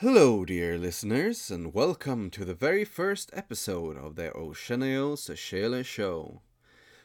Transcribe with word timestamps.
Hello, 0.00 0.44
dear 0.44 0.78
listeners, 0.78 1.50
and 1.50 1.74
welcome 1.74 2.30
to 2.30 2.44
the 2.44 2.54
very 2.54 2.84
first 2.84 3.32
episode 3.32 3.96
of 3.96 4.14
the 4.14 4.30
Oceanio 4.30 5.16
Szeele 5.16 5.84
Show. 5.84 6.40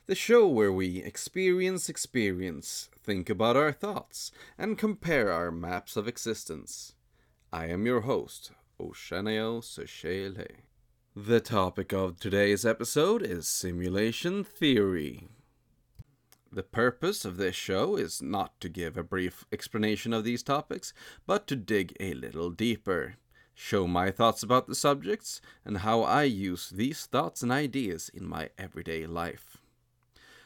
The 0.05 0.13
show 0.13 0.47
where 0.47 0.71
we 0.71 1.01
experience 1.01 1.89
experience, 1.89 2.89
think 2.95 3.31
about 3.31 3.57
our 3.57 3.71
thoughts, 3.71 4.31
and 4.59 4.77
compare 4.77 5.31
our 5.31 5.49
maps 5.49 5.97
of 5.97 6.07
existence. 6.07 6.93
I 7.51 7.65
am 7.65 7.87
your 7.87 8.01
host, 8.01 8.51
Oceanio 8.79 9.63
Szeele. 9.63 10.57
The 11.15 11.39
topic 11.39 11.93
of 11.93 12.19
today's 12.19 12.63
episode 12.63 13.23
is 13.23 13.47
simulation 13.47 14.43
theory. 14.43 15.29
The 16.53 16.61
purpose 16.61 17.25
of 17.25 17.37
this 17.37 17.55
show 17.55 17.95
is 17.95 18.21
not 18.21 18.61
to 18.61 18.69
give 18.69 18.95
a 18.95 19.01
brief 19.01 19.43
explanation 19.51 20.13
of 20.13 20.23
these 20.23 20.43
topics, 20.43 20.93
but 21.25 21.47
to 21.47 21.55
dig 21.55 21.97
a 21.99 22.13
little 22.13 22.51
deeper, 22.51 23.15
show 23.55 23.87
my 23.87 24.11
thoughts 24.11 24.43
about 24.43 24.67
the 24.67 24.75
subjects, 24.75 25.41
and 25.65 25.79
how 25.79 26.03
I 26.03 26.25
use 26.25 26.69
these 26.69 27.07
thoughts 27.07 27.41
and 27.41 27.51
ideas 27.51 28.11
in 28.13 28.27
my 28.27 28.51
everyday 28.55 29.07
life. 29.07 29.57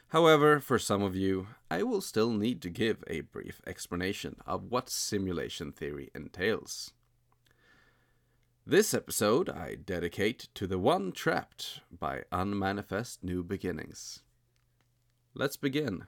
However, 0.07 0.61
for 0.61 0.79
some 0.79 1.01
of 1.01 1.17
you, 1.17 1.47
I 1.69 1.83
will 1.83 1.99
still 1.99 2.31
need 2.31 2.61
to 2.61 2.69
give 2.69 3.03
a 3.07 3.19
brief 3.19 3.61
explanation 3.67 4.37
of 4.45 4.71
what 4.71 4.89
simulation 4.89 5.73
theory 5.73 6.09
entails. 6.15 6.93
This 8.65 8.93
episode 8.93 9.49
I 9.49 9.75
dedicate 9.75 10.47
to 10.53 10.67
the 10.67 10.79
one 10.79 11.11
trapped 11.11 11.81
by 11.91 12.23
unmanifest 12.31 13.25
new 13.25 13.43
beginnings. 13.43 14.21
Let's 15.39 15.55
begin. 15.55 16.07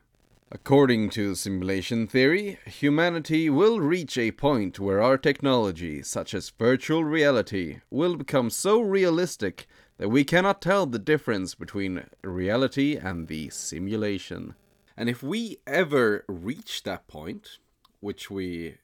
According 0.52 1.12
to 1.12 1.36
simulation 1.36 2.08
theory, 2.08 2.58
humanity 2.66 3.48
will 3.48 3.80
reach 3.80 4.18
a 4.18 4.32
point 4.32 4.80
where 4.80 5.04
our 5.04 5.20
technology, 5.20 6.02
such 6.02 6.34
as 6.34 6.50
virtual 6.50 7.04
reality, 7.04 7.82
will 7.92 8.16
become 8.16 8.50
so 8.50 8.82
realistic 8.82 9.68
that 10.00 10.10
we 10.10 10.24
cannot 10.24 10.64
tell 10.64 10.88
the 10.88 10.98
difference 10.98 11.54
between 11.54 12.06
reality 12.24 12.96
and 12.98 13.28
the 13.28 13.52
simulation. 13.52 14.56
And 14.98 15.10
if 15.10 15.22
we 15.22 15.60
ever 15.68 16.26
reach 16.28 16.82
that 16.82 17.06
point, 17.08 17.60
which 18.00 18.32
we 18.32 18.78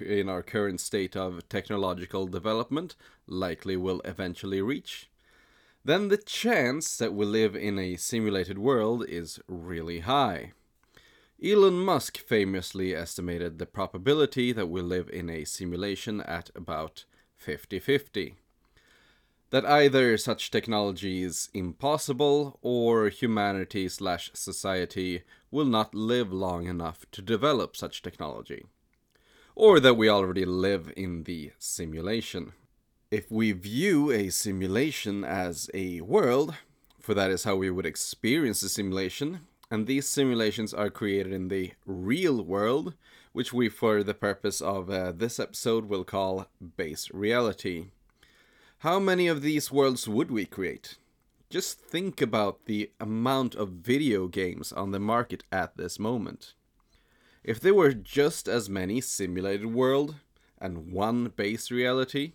in 0.00 0.28
our 0.28 0.42
current 0.42 0.80
state 0.80 1.14
of 1.14 1.48
technological 1.48 2.26
development 2.26 2.96
likely 3.28 3.76
will 3.76 4.00
eventually 4.04 4.60
reach, 4.60 5.08
then 5.84 6.08
the 6.08 6.16
chance 6.16 6.96
that 6.96 7.12
we 7.12 7.26
live 7.26 7.54
in 7.54 7.78
a 7.78 7.96
simulated 7.96 8.58
world 8.58 9.04
is 9.06 9.38
really 9.46 10.00
high. 10.00 10.52
Elon 11.44 11.74
Musk 11.74 12.16
famously 12.16 12.94
estimated 12.94 13.58
the 13.58 13.66
probability 13.66 14.50
that 14.52 14.70
we 14.70 14.80
live 14.80 15.10
in 15.10 15.28
a 15.28 15.44
simulation 15.44 16.22
at 16.22 16.50
about 16.54 17.04
50 17.36 17.78
50. 17.78 18.34
That 19.50 19.66
either 19.66 20.16
such 20.16 20.50
technology 20.50 21.22
is 21.22 21.50
impossible 21.52 22.58
or 22.62 23.08
humanity 23.10 23.88
slash 23.88 24.30
society 24.32 25.22
will 25.50 25.66
not 25.66 25.94
live 25.94 26.32
long 26.32 26.66
enough 26.66 27.04
to 27.12 27.20
develop 27.20 27.76
such 27.76 28.00
technology. 28.00 28.64
Or 29.54 29.80
that 29.80 29.94
we 29.94 30.08
already 30.08 30.46
live 30.46 30.92
in 30.96 31.24
the 31.24 31.52
simulation. 31.58 32.54
If 33.14 33.30
we 33.30 33.52
view 33.52 34.10
a 34.10 34.28
simulation 34.28 35.22
as 35.22 35.70
a 35.72 36.00
world, 36.00 36.56
for 36.98 37.14
that 37.14 37.30
is 37.30 37.44
how 37.44 37.54
we 37.54 37.70
would 37.70 37.86
experience 37.86 38.60
a 38.64 38.68
simulation, 38.68 39.46
and 39.70 39.86
these 39.86 40.08
simulations 40.08 40.74
are 40.74 40.90
created 40.90 41.32
in 41.32 41.46
the 41.46 41.74
real 41.86 42.42
world, 42.42 42.94
which 43.32 43.52
we, 43.52 43.68
for 43.68 44.02
the 44.02 44.14
purpose 44.14 44.60
of 44.60 44.90
uh, 44.90 45.12
this 45.12 45.38
episode, 45.38 45.84
will 45.88 46.02
call 46.02 46.48
base 46.76 47.08
reality. 47.14 47.90
How 48.78 48.98
many 48.98 49.28
of 49.28 49.42
these 49.42 49.70
worlds 49.70 50.08
would 50.08 50.32
we 50.32 50.44
create? 50.44 50.96
Just 51.48 51.78
think 51.78 52.20
about 52.20 52.64
the 52.64 52.90
amount 52.98 53.54
of 53.54 53.68
video 53.68 54.26
games 54.26 54.72
on 54.72 54.90
the 54.90 54.98
market 54.98 55.44
at 55.52 55.76
this 55.76 56.00
moment. 56.00 56.54
If 57.44 57.60
there 57.60 57.74
were 57.74 57.92
just 57.92 58.48
as 58.48 58.68
many 58.68 59.00
simulated 59.00 59.72
world 59.72 60.16
and 60.60 60.90
one 60.90 61.28
base 61.28 61.70
reality, 61.70 62.32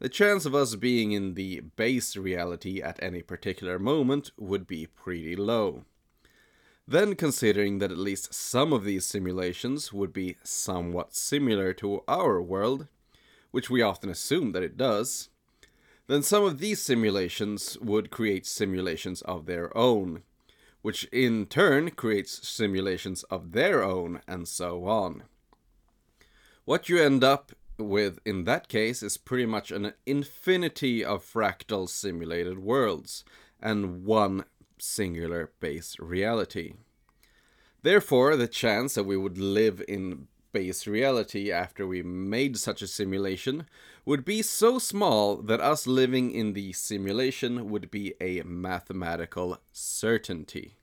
the 0.00 0.08
chance 0.08 0.46
of 0.46 0.54
us 0.54 0.74
being 0.76 1.12
in 1.12 1.34
the 1.34 1.60
base 1.60 2.16
reality 2.16 2.80
at 2.80 2.98
any 3.02 3.20
particular 3.20 3.78
moment 3.78 4.30
would 4.38 4.66
be 4.66 4.86
pretty 4.86 5.36
low. 5.36 5.84
Then, 6.88 7.14
considering 7.14 7.78
that 7.78 7.92
at 7.92 7.98
least 7.98 8.34
some 8.34 8.72
of 8.72 8.82
these 8.82 9.04
simulations 9.04 9.92
would 9.92 10.12
be 10.12 10.36
somewhat 10.42 11.14
similar 11.14 11.74
to 11.74 12.02
our 12.08 12.40
world, 12.42 12.88
which 13.50 13.68
we 13.68 13.82
often 13.82 14.08
assume 14.08 14.52
that 14.52 14.62
it 14.62 14.78
does, 14.78 15.28
then 16.06 16.22
some 16.22 16.44
of 16.44 16.58
these 16.58 16.80
simulations 16.80 17.78
would 17.78 18.10
create 18.10 18.46
simulations 18.46 19.20
of 19.22 19.44
their 19.46 19.76
own, 19.76 20.22
which 20.82 21.04
in 21.12 21.44
turn 21.46 21.90
creates 21.90 22.48
simulations 22.48 23.22
of 23.24 23.52
their 23.52 23.84
own, 23.84 24.22
and 24.26 24.48
so 24.48 24.86
on. 24.86 25.24
What 26.64 26.88
you 26.88 26.98
end 26.98 27.22
up 27.22 27.52
with 27.80 28.18
in 28.24 28.44
that 28.44 28.68
case 28.68 29.02
is 29.02 29.16
pretty 29.16 29.46
much 29.46 29.70
an 29.70 29.92
infinity 30.06 31.04
of 31.04 31.24
fractal 31.24 31.88
simulated 31.88 32.58
worlds 32.58 33.24
and 33.60 34.04
one 34.04 34.44
singular 34.78 35.52
base 35.60 35.96
reality. 35.98 36.74
Therefore, 37.82 38.36
the 38.36 38.48
chance 38.48 38.94
that 38.94 39.04
we 39.04 39.16
would 39.16 39.38
live 39.38 39.82
in 39.88 40.28
base 40.52 40.86
reality 40.86 41.50
after 41.50 41.86
we 41.86 42.02
made 42.02 42.56
such 42.56 42.82
a 42.82 42.86
simulation 42.86 43.66
would 44.04 44.24
be 44.24 44.42
so 44.42 44.78
small 44.78 45.36
that 45.36 45.60
us 45.60 45.86
living 45.86 46.30
in 46.30 46.52
the 46.52 46.72
simulation 46.72 47.70
would 47.70 47.90
be 47.90 48.14
a 48.20 48.42
mathematical 48.42 49.58
certainty. 49.72 50.74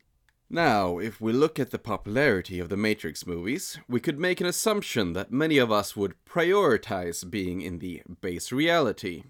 Now, 0.50 0.97
if 0.97 1.19
we 1.19 1.34
look 1.34 1.59
at 1.59 1.72
the 1.72 1.80
popularity 1.80 2.59
of 2.59 2.69
the 2.69 2.78
Matrix 2.78 3.28
movies, 3.28 3.80
we 3.90 4.00
could 4.00 4.18
make 4.18 4.40
an 4.40 4.47
assumption 4.47 5.12
that 5.12 5.30
many 5.30 5.58
of 5.58 5.74
us 5.74 5.97
would 5.97 6.16
prioritize 6.25 7.30
being 7.30 7.59
in 7.59 7.80
the 7.80 8.02
base 8.22 8.53
reality, 8.53 9.24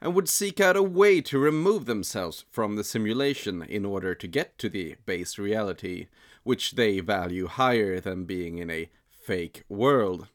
and 0.00 0.14
would 0.14 0.28
seek 0.28 0.60
out 0.60 0.76
a 0.76 0.82
way 0.82 1.20
to 1.20 1.38
remove 1.38 1.84
themselves 1.84 2.46
from 2.50 2.76
the 2.76 2.84
simulation 2.84 3.62
in 3.62 3.84
order 3.84 4.14
to 4.14 4.26
get 4.26 4.56
to 4.58 4.70
the 4.70 4.96
base 5.04 5.38
reality, 5.38 6.06
which 6.44 6.72
they 6.72 7.00
value 7.00 7.46
higher 7.46 8.00
than 8.00 8.24
being 8.24 8.56
in 8.56 8.70
a 8.70 8.88
fake 9.06 9.64
world. 9.68 10.28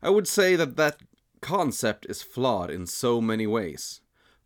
I 0.00 0.10
would 0.10 0.28
say 0.28 0.54
that 0.54 0.76
that 0.76 1.00
concept 1.40 2.06
is 2.08 2.22
flawed 2.22 2.70
in 2.70 2.86
so 2.86 3.20
many 3.20 3.48
ways. 3.48 4.00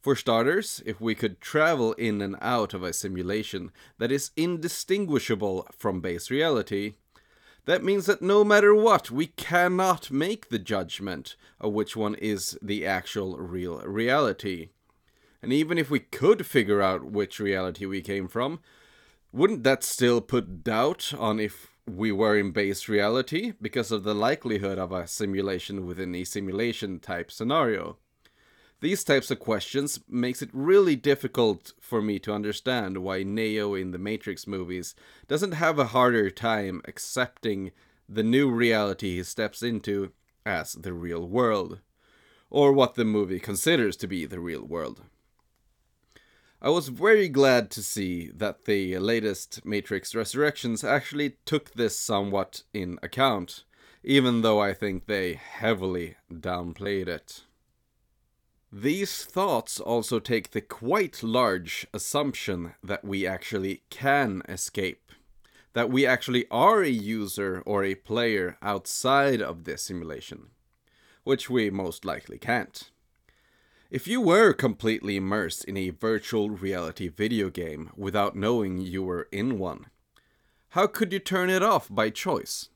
For 0.04 0.15
starters, 0.15 0.82
if 0.84 1.00
we 1.00 1.15
could 1.15 1.41
travel 1.41 1.94
in 1.94 2.20
and 2.20 2.37
out 2.42 2.75
of 2.75 2.82
a 2.82 2.92
simulation 2.92 3.72
that 3.97 4.12
is 4.12 4.32
indistinguishable 4.37 5.66
from 5.72 6.03
base 6.03 6.31
reality, 6.31 6.97
that 7.65 7.82
means 7.82 8.04
that 8.04 8.20
no 8.20 8.44
matter 8.44 8.75
what, 8.75 9.10
we 9.10 9.28
cannot 9.28 10.10
make 10.10 10.50
the 10.50 10.59
judgment 10.59 11.37
of 11.59 11.72
which 11.72 11.97
one 11.97 12.16
is 12.16 12.59
the 12.60 12.84
actual 12.84 13.38
real 13.38 13.78
reality. 13.78 14.69
And 15.41 15.54
even 15.54 15.78
if 15.78 15.88
we 15.88 16.00
could 16.00 16.44
figure 16.44 16.82
out 16.82 17.06
which 17.10 17.41
reality 17.41 17.87
we 17.87 18.03
came 18.03 18.28
from, 18.28 18.60
wouldn't 19.32 19.64
that 19.64 19.82
still 19.82 20.20
put 20.20 20.62
doubt 20.62 21.14
on 21.19 21.41
if 21.41 21.69
we 21.87 22.12
were 22.12 22.37
in 22.37 22.50
base 22.50 22.91
reality 22.91 23.54
because 23.59 23.91
of 23.91 24.03
the 24.03 24.14
likelihood 24.14 24.78
of 24.78 24.93
a 24.93 25.06
simulation 25.06 25.87
within 25.87 26.14
a 26.14 26.25
simulation 26.25 27.00
type 27.00 27.32
scenario? 27.32 27.97
These 28.81 29.05
types 29.05 29.31
of 29.31 29.39
questions 29.39 30.01
makes 30.09 30.43
it 30.43 30.51
really 30.53 30.97
difficult 30.97 31.73
for 31.81 32.03
me 32.03 32.19
to 32.21 32.35
understand 32.35 32.99
why 32.99 33.23
Neo 33.23 33.75
in 33.75 33.93
the 33.93 33.99
Matrix 33.99 34.47
movies 34.47 34.95
doesn't 35.27 35.53
have 35.53 35.79
a 35.79 35.87
harder 35.87 36.31
time 36.31 36.83
accepting 36.85 37.73
the 38.09 38.23
new 38.23 38.51
reality 38.51 39.17
he 39.17 39.23
steps 39.23 39.62
into 39.62 40.12
as 40.45 40.75
the 40.75 40.93
real 40.93 41.27
world, 41.27 41.81
or 42.51 42.73
what 42.73 42.95
the 42.95 43.05
movie 43.05 43.41
considers 43.41 43.97
to 43.97 44.06
be 44.06 44.26
the 44.26 44.41
real 44.41 44.65
world. 44.65 45.03
I 46.61 46.70
was 46.70 46.88
very 46.88 47.29
glad 47.29 47.70
to 47.73 47.82
see 47.82 48.31
that 48.35 48.65
the 48.65 48.99
latest 48.99 49.65
Matrix 49.65 50.15
Resurrections 50.15 50.82
actually 50.82 51.37
took 51.44 51.73
this 51.73 51.99
somewhat 51.99 52.62
in 52.73 52.99
account, 53.03 53.65
even 54.03 54.43
though 54.43 54.61
I 54.61 54.75
think 54.75 55.06
they 55.06 55.35
heavily 55.35 56.17
downplayed 56.32 57.09
it. 57.09 57.44
These 58.76 59.25
thoughts 59.25 59.79
also 59.79 60.19
take 60.19 60.50
the 60.50 60.61
quite 60.61 61.23
large 61.23 61.87
assumption 61.94 62.75
that 62.82 63.05
we 63.05 63.25
actually 63.25 63.85
can 63.88 64.43
escape, 64.49 65.12
that 65.75 65.91
we 65.91 66.05
actually 66.05 66.47
are 66.50 66.82
a 66.82 66.88
user 66.88 67.62
or 67.67 67.85
a 67.85 67.94
player 67.94 68.59
outside 68.61 69.41
of 69.41 69.62
this 69.62 69.85
simulation, 69.85 70.49
which 71.23 71.49
we 71.49 71.71
most 71.71 72.05
likely 72.05 72.37
can't. 72.37 72.91
If 73.93 74.09
you 74.09 74.21
were 74.21 74.53
completely 74.53 75.15
immersed 75.15 75.65
in 75.67 75.77
a 75.77 75.91
virtual 75.91 76.50
reality 76.50 77.06
video 77.06 77.50
game 77.50 77.91
without 77.97 78.35
knowing 78.35 78.79
you 78.79 79.05
were 79.05 79.29
in 79.31 79.56
one, 79.56 79.87
how 80.70 80.88
could 80.88 81.12
you 81.12 81.20
turn 81.20 81.49
it 81.49 81.62
off 81.62 81.87
by 81.88 82.11
choice? 82.11 82.70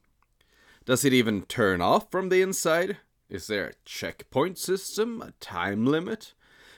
Does 0.84 1.04
it 1.04 1.12
even 1.12 1.42
turn 1.42 1.80
off 1.80 2.08
from 2.08 2.28
the 2.28 2.40
inside? 2.40 2.98
Is 3.30 3.46
there 3.46 3.66
a 3.66 3.74
checkpoint 3.84 4.56
system? 4.56 5.20
A 5.20 5.32
time 5.32 5.84
limit? 5.84 6.32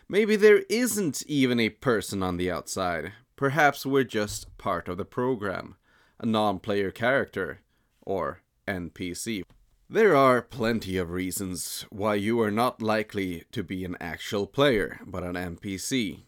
Maybe 0.09 0.35
there 0.35 0.65
isn't 0.69 1.23
even 1.29 1.61
a 1.61 1.69
person 1.69 2.25
on 2.25 2.39
the 2.39 2.51
outside. 2.51 3.13
Perhaps 3.37 3.87
we're 3.87 4.03
just 4.03 4.59
part 4.59 4.89
of 4.89 4.97
the 4.97 5.05
program, 5.05 5.77
a 6.19 6.27
non 6.27 6.59
player 6.59 6.91
character, 6.91 7.61
or 8.03 8.43
NPC. 8.67 9.45
There 9.89 10.17
are 10.17 10.43
plenty 10.43 10.97
of 10.97 11.11
reasons 11.11 11.87
why 11.89 12.17
you 12.17 12.41
are 12.41 12.51
not 12.51 12.83
likely 12.83 13.45
to 13.53 13.63
be 13.63 13.85
an 13.85 13.97
actual 14.01 14.49
player, 14.49 14.99
but 15.07 15.23
an 15.23 15.35
NPC. 15.35 16.25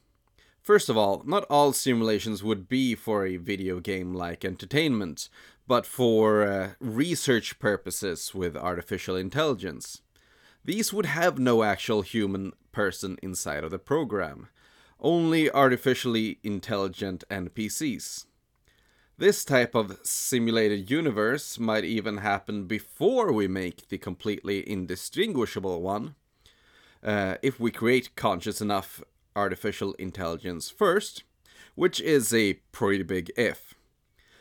First 0.63 0.89
of 0.89 0.97
all, 0.97 1.25
not 1.27 1.45
all 1.51 1.73
simulations 1.73 2.45
would 2.45 2.69
be 2.69 2.95
for 2.95 3.27
a 3.27 3.39
video 3.39 3.81
game 3.81 4.15
like 4.15 4.45
entertainment, 4.45 5.29
but 5.67 5.85
for 5.85 6.45
uh, 6.45 6.71
research 6.79 7.59
purposes 7.59 8.33
with 8.33 8.57
artificial 8.57 9.17
intelligence. 9.17 10.01
These 10.65 10.93
would 10.93 11.07
have 11.07 11.39
no 11.39 11.63
actual 11.63 12.03
human 12.03 12.53
person 12.71 13.19
inside 13.23 13.65
of 13.65 13.71
the 13.71 13.79
program, 13.79 14.49
only 15.01 15.51
artificially 15.51 16.39
intelligent 16.45 17.25
NPCs. 17.31 18.27
This 19.19 19.45
type 19.45 19.75
of 19.75 19.99
simulated 20.03 20.91
universe 20.91 21.59
might 21.59 21.85
even 21.85 22.19
happen 22.19 22.67
before 22.67 23.33
we 23.33 23.47
make 23.47 23.89
the 23.89 23.99
completely 23.99 24.69
indistinguishable 24.69 25.83
one. 25.83 26.15
Uh, 27.03 27.37
if 27.43 27.59
we 27.59 27.71
create 27.71 28.15
conscious 28.17 28.61
enough 28.61 29.03
artificial 29.35 29.95
intelligence 29.95 30.71
first, 30.71 31.25
which 31.75 32.01
is 32.01 32.33
a 32.33 32.55
pretty 32.71 33.03
big 33.03 33.31
if. 33.37 33.75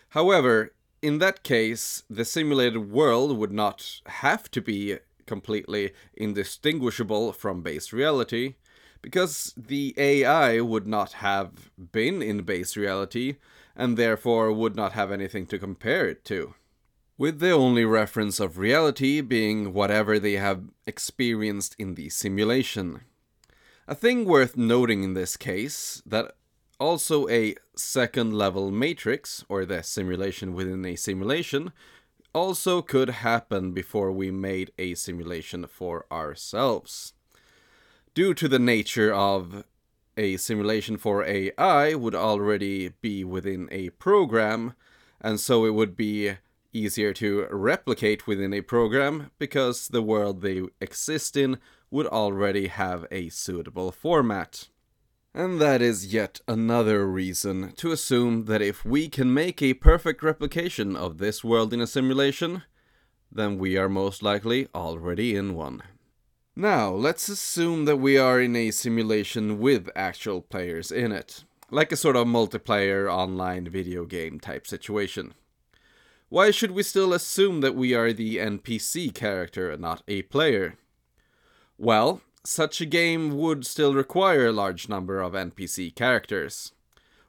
However, 0.09 0.73
in 1.01 1.17
that 1.17 1.43
case, 1.43 2.03
the 2.09 2.25
simulated 2.25 2.91
world 2.91 3.37
would 3.37 3.51
not 3.51 4.01
have 4.05 4.51
to 4.51 4.61
be 4.61 4.97
completely 5.31 5.93
indistinguishable 6.13 7.31
from 7.31 7.61
base 7.61 7.93
reality, 7.93 8.55
because 9.01 9.53
the 9.55 9.93
AI 9.97 10.59
would 10.59 10.85
not 10.85 11.13
have 11.13 11.71
been 11.93 12.21
in 12.21 12.41
base 12.41 12.75
reality 12.75 13.37
and 13.73 13.95
therefore 13.95 14.51
would 14.51 14.75
not 14.75 14.91
have 14.91 15.09
anything 15.09 15.45
to 15.47 15.57
compare 15.57 16.05
it 16.09 16.25
to. 16.25 16.53
With 17.17 17.39
the 17.39 17.51
only 17.51 17.85
reference 17.85 18.41
of 18.41 18.57
reality 18.57 19.21
being 19.21 19.73
whatever 19.73 20.19
they 20.19 20.37
have 20.47 20.61
experienced 20.85 21.75
in 21.79 21.95
the 21.95 22.09
simulation. 22.09 22.87
A 23.87 23.95
thing 23.95 24.25
worth 24.25 24.57
noting 24.57 25.03
in 25.03 25.13
this 25.13 25.37
case 25.37 26.03
that 26.05 26.35
also 26.77 27.29
a 27.29 27.55
second 27.75 28.33
level 28.33 28.71
matrix, 28.71 29.45
or 29.47 29.65
the 29.65 29.81
simulation 29.81 30.53
within 30.53 30.83
a 30.85 30.95
simulation, 30.95 31.71
also 32.33 32.81
could 32.81 33.09
happen 33.09 33.71
before 33.71 34.11
we 34.11 34.31
made 34.31 34.71
a 34.77 34.95
simulation 34.95 35.67
for 35.67 36.05
ourselves. 36.11 37.13
Due 38.13 38.33
to 38.33 38.47
the 38.47 38.59
nature 38.59 39.13
of 39.13 39.63
a 40.17 40.37
simulation 40.37 40.97
for 40.97 41.23
AI 41.23 41.93
would 41.95 42.15
already 42.15 42.89
be 43.01 43.23
within 43.23 43.67
a 43.71 43.89
program, 43.91 44.73
and 45.21 45.39
so 45.39 45.65
it 45.65 45.73
would 45.73 45.95
be 45.95 46.33
easier 46.73 47.13
to 47.13 47.47
replicate 47.51 48.27
within 48.27 48.53
a 48.53 48.61
program 48.61 49.31
because 49.37 49.87
the 49.87 50.01
world 50.01 50.41
they 50.41 50.61
exist 50.79 51.35
in 51.35 51.57
would 51.89 52.07
already 52.07 52.67
have 52.67 53.05
a 53.11 53.29
suitable 53.29 53.91
format. 53.91 54.67
And 55.33 55.61
that 55.61 55.81
is 55.81 56.13
yet 56.13 56.41
another 56.45 57.07
reason 57.07 57.71
to 57.77 57.91
assume 57.91 58.45
that 58.45 58.61
if 58.61 58.83
we 58.83 59.07
can 59.07 59.33
make 59.33 59.61
a 59.61 59.73
perfect 59.73 60.21
replication 60.21 60.97
of 60.97 61.19
this 61.19 61.41
world 61.41 61.73
in 61.73 61.79
a 61.79 61.87
simulation, 61.87 62.63
then 63.31 63.57
we 63.57 63.77
are 63.77 63.87
most 63.87 64.21
likely 64.21 64.67
already 64.75 65.35
in 65.35 65.55
one. 65.55 65.83
Now, 66.53 66.89
let's 66.91 67.29
assume 67.29 67.85
that 67.85 67.95
we 67.95 68.17
are 68.17 68.41
in 68.41 68.57
a 68.57 68.71
simulation 68.71 69.59
with 69.59 69.89
actual 69.95 70.41
players 70.41 70.91
in 70.91 71.13
it, 71.13 71.45
like 71.69 71.93
a 71.93 71.97
sort 71.97 72.17
of 72.17 72.27
multiplayer 72.27 73.09
online 73.09 73.69
video 73.69 74.03
game 74.03 74.37
type 74.37 74.67
situation. 74.67 75.33
Why 76.27 76.51
should 76.51 76.71
we 76.71 76.83
still 76.83 77.13
assume 77.13 77.61
that 77.61 77.75
we 77.75 77.93
are 77.93 78.11
the 78.11 78.35
NPC 78.35 79.13
character 79.13 79.71
and 79.71 79.81
not 79.81 80.03
a 80.09 80.23
player? 80.23 80.75
Well, 81.77 82.21
such 82.43 82.81
a 82.81 82.85
game 82.85 83.37
would 83.37 83.65
still 83.65 83.93
require 83.93 84.47
a 84.47 84.51
large 84.51 84.89
number 84.89 85.21
of 85.21 85.33
NPC 85.33 85.93
characters, 85.95 86.73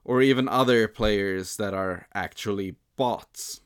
or 0.05 0.23
even 0.23 0.49
other 0.49 0.88
players 0.88 1.56
that 1.56 1.75
are 1.75 2.06
actually 2.14 2.76
bots. 2.97 3.61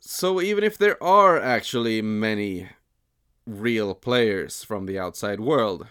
So 0.00 0.40
even 0.40 0.64
if 0.64 0.76
there 0.78 1.02
are 1.02 1.40
actually 1.40 2.02
many 2.02 2.68
real 3.46 3.94
players 3.94 4.64
from 4.64 4.86
the 4.86 4.98
outside 4.98 5.40
world. 5.40 5.86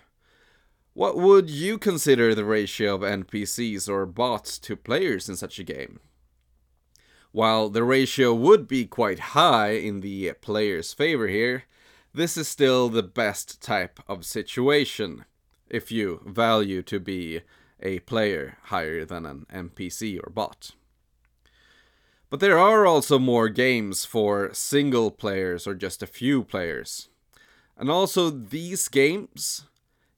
What 0.94 1.18
would 1.18 1.50
you 1.50 1.78
consider 1.78 2.36
the 2.36 2.46
ratio 2.46 2.96
of 2.96 3.02
NPCs 3.02 3.90
or 3.90 4.06
bots 4.06 4.60
to 4.60 4.76
players 4.76 5.28
in 5.28 5.36
such 5.36 5.60
a 5.60 5.64
game? 5.64 6.00
While 7.32 7.70
the 7.70 7.84
ratio 7.84 8.34
would 8.34 8.68
be 8.68 8.86
quite 8.86 9.20
high 9.20 9.72
in 9.72 10.02
the 10.02 10.34
player's 10.42 10.94
favor 10.94 11.28
here, 11.28 11.64
this 12.14 12.38
is 12.38 12.48
still 12.48 12.90
the 12.90 13.04
best 13.04 13.62
type 13.62 14.00
of 14.08 14.26
situation 14.26 15.26
if 15.70 15.92
you 15.92 16.22
value 16.26 16.84
to 16.84 17.00
be 17.00 17.42
a 17.82 18.00
player 18.00 18.58
higher 18.66 19.04
than 19.04 19.26
an 19.26 19.46
NPC 19.52 20.20
or 20.20 20.30
bot. 20.30 20.72
But 22.30 22.40
there 22.40 22.58
are 22.58 22.86
also 22.86 23.20
more 23.20 23.50
games 23.50 24.06
for 24.06 24.54
single 24.54 25.12
players 25.12 25.68
or 25.68 25.76
just 25.76 26.02
a 26.02 26.08
few 26.08 26.44
players. 26.44 27.10
And 27.78 27.90
also, 27.90 28.30
these 28.30 28.88
games, 28.88 29.66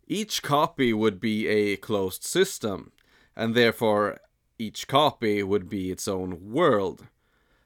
each 0.07 0.43
copy 0.43 0.93
would 0.93 1.19
be 1.19 1.47
a 1.47 1.77
closed 1.77 2.23
system, 2.23 2.91
and 3.35 3.55
therefore 3.55 4.19
each 4.57 4.87
copy 4.87 5.43
would 5.43 5.69
be 5.69 5.91
its 5.91 6.07
own 6.07 6.51
world, 6.51 7.07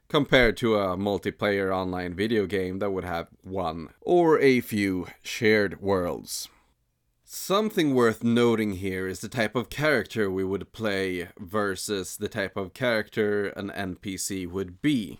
compared 0.09 0.57
to 0.57 0.75
a 0.75 0.97
multiplayer 0.97 1.73
online 1.73 2.15
video 2.15 2.45
game 2.45 2.79
that 2.79 2.91
would 2.91 3.05
have 3.05 3.29
one 3.43 3.89
or 4.01 4.39
a 4.39 4.59
few 4.59 5.07
shared 5.21 5.79
worlds. 5.79 6.49
Something 7.23 7.93
worth 7.93 8.23
noting 8.23 8.73
here 8.77 9.07
is 9.07 9.19
the 9.19 9.29
type 9.29 9.55
of 9.55 9.69
character 9.69 10.31
we 10.31 10.43
would 10.43 10.73
play 10.73 11.29
versus 11.37 12.17
the 12.17 12.27
type 12.27 12.57
of 12.57 12.73
character 12.73 13.49
an 13.49 13.69
NPC 13.69 14.49
would 14.49 14.81
be. 14.81 15.19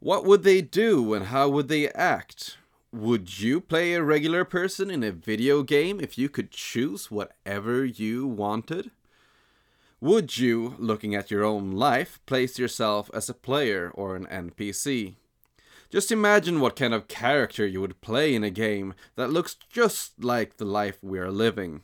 What 0.00 0.24
would 0.24 0.42
they 0.42 0.60
do 0.60 1.14
and 1.14 1.26
how 1.26 1.48
would 1.48 1.68
they 1.68 1.88
act? 1.90 2.58
Would 2.92 3.38
you 3.38 3.60
play 3.60 3.94
a 3.94 4.02
regular 4.02 4.44
person 4.44 4.90
in 4.90 5.04
a 5.04 5.12
video 5.12 5.62
game 5.62 6.00
if 6.00 6.18
you 6.18 6.28
could 6.28 6.50
choose 6.50 7.12
whatever 7.12 7.84
you 7.84 8.26
wanted? 8.26 8.90
Would 10.00 10.38
you, 10.38 10.76
looking 10.78 11.16
at 11.16 11.28
your 11.28 11.42
own 11.42 11.72
life, 11.72 12.20
place 12.24 12.56
yourself 12.56 13.10
as 13.12 13.28
a 13.28 13.34
player 13.34 13.90
or 13.94 14.14
an 14.14 14.26
NPC? 14.26 15.16
Just 15.90 16.12
imagine 16.12 16.60
what 16.60 16.76
kind 16.76 16.94
of 16.94 17.08
character 17.08 17.66
you 17.66 17.80
would 17.80 18.00
play 18.00 18.32
in 18.32 18.44
a 18.44 18.50
game 18.50 18.94
that 19.16 19.30
looks 19.30 19.56
just 19.68 20.22
like 20.22 20.56
the 20.56 20.64
life 20.64 20.98
we 21.02 21.18
are 21.18 21.32
living, 21.32 21.82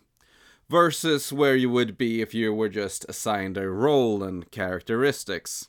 versus 0.68 1.32
where 1.32 1.56
you 1.56 1.68
would 1.70 1.98
be 1.98 2.20
if 2.20 2.34
you 2.34 2.54
were 2.54 2.68
just 2.68 3.04
assigned 3.08 3.56
a 3.56 3.68
role 3.68 4.22
and 4.22 4.48
characteristics. 4.52 5.68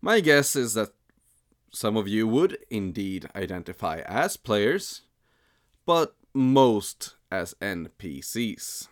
My 0.00 0.18
guess 0.18 0.56
is 0.56 0.74
that 0.74 0.90
some 1.70 1.96
of 1.96 2.08
you 2.08 2.26
would 2.26 2.58
indeed 2.68 3.28
identify 3.36 4.00
as 4.06 4.36
players, 4.36 5.02
but 5.86 6.16
most 6.34 7.14
as 7.30 7.54
NPCs. 7.62 8.88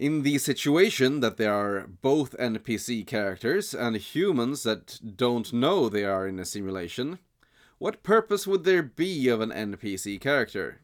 In 0.00 0.22
the 0.22 0.38
situation 0.38 1.20
that 1.20 1.36
there 1.36 1.52
are 1.52 1.86
both 1.86 2.34
NPC 2.38 3.06
characters 3.06 3.74
and 3.74 3.94
humans 3.98 4.62
that 4.62 4.98
don't 5.14 5.52
know 5.52 5.90
they 5.90 6.06
are 6.06 6.26
in 6.26 6.38
a 6.38 6.46
simulation, 6.46 7.18
what 7.76 8.02
purpose 8.02 8.46
would 8.46 8.64
there 8.64 8.82
be 8.82 9.28
of 9.28 9.42
an 9.42 9.50
NPC 9.50 10.18
character? 10.18 10.80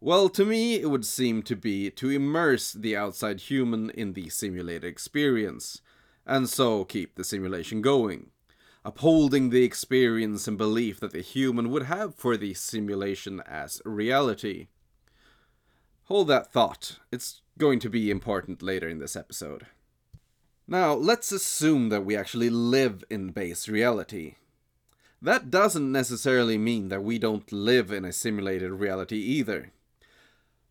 Well, 0.00 0.30
to 0.30 0.46
me, 0.46 0.76
it 0.76 0.88
would 0.88 1.04
seem 1.04 1.42
to 1.42 1.54
be 1.54 1.90
to 1.90 2.08
immerse 2.08 2.72
the 2.72 2.96
outside 2.96 3.40
human 3.40 3.90
in 3.90 4.14
the 4.14 4.30
simulated 4.30 4.84
experience, 4.84 5.82
and 6.24 6.48
so 6.48 6.86
keep 6.86 7.16
the 7.16 7.24
simulation 7.24 7.82
going 7.82 8.30
upholding 8.86 9.50
the 9.50 9.64
experience 9.64 10.48
and 10.48 10.56
belief 10.56 10.98
that 11.00 11.12
the 11.12 11.20
human 11.20 11.70
would 11.70 11.84
have 11.84 12.14
for 12.14 12.38
the 12.38 12.54
simulation 12.54 13.42
as 13.46 13.82
reality. 13.84 14.68
Hold 16.04 16.28
that 16.28 16.50
thought, 16.50 17.00
it's 17.12 17.42
going 17.58 17.78
to 17.80 17.90
be 17.90 18.10
important 18.10 18.62
later 18.62 18.88
in 18.88 18.98
this 18.98 19.16
episode. 19.16 19.66
Now, 20.66 20.94
let's 20.94 21.30
assume 21.32 21.90
that 21.90 22.04
we 22.04 22.16
actually 22.16 22.50
live 22.50 23.04
in 23.10 23.30
base 23.30 23.68
reality. 23.68 24.36
That 25.20 25.50
doesn't 25.50 25.92
necessarily 25.92 26.58
mean 26.58 26.88
that 26.88 27.02
we 27.02 27.18
don't 27.18 27.50
live 27.52 27.90
in 27.92 28.04
a 28.04 28.12
simulated 28.12 28.72
reality 28.72 29.16
either 29.16 29.72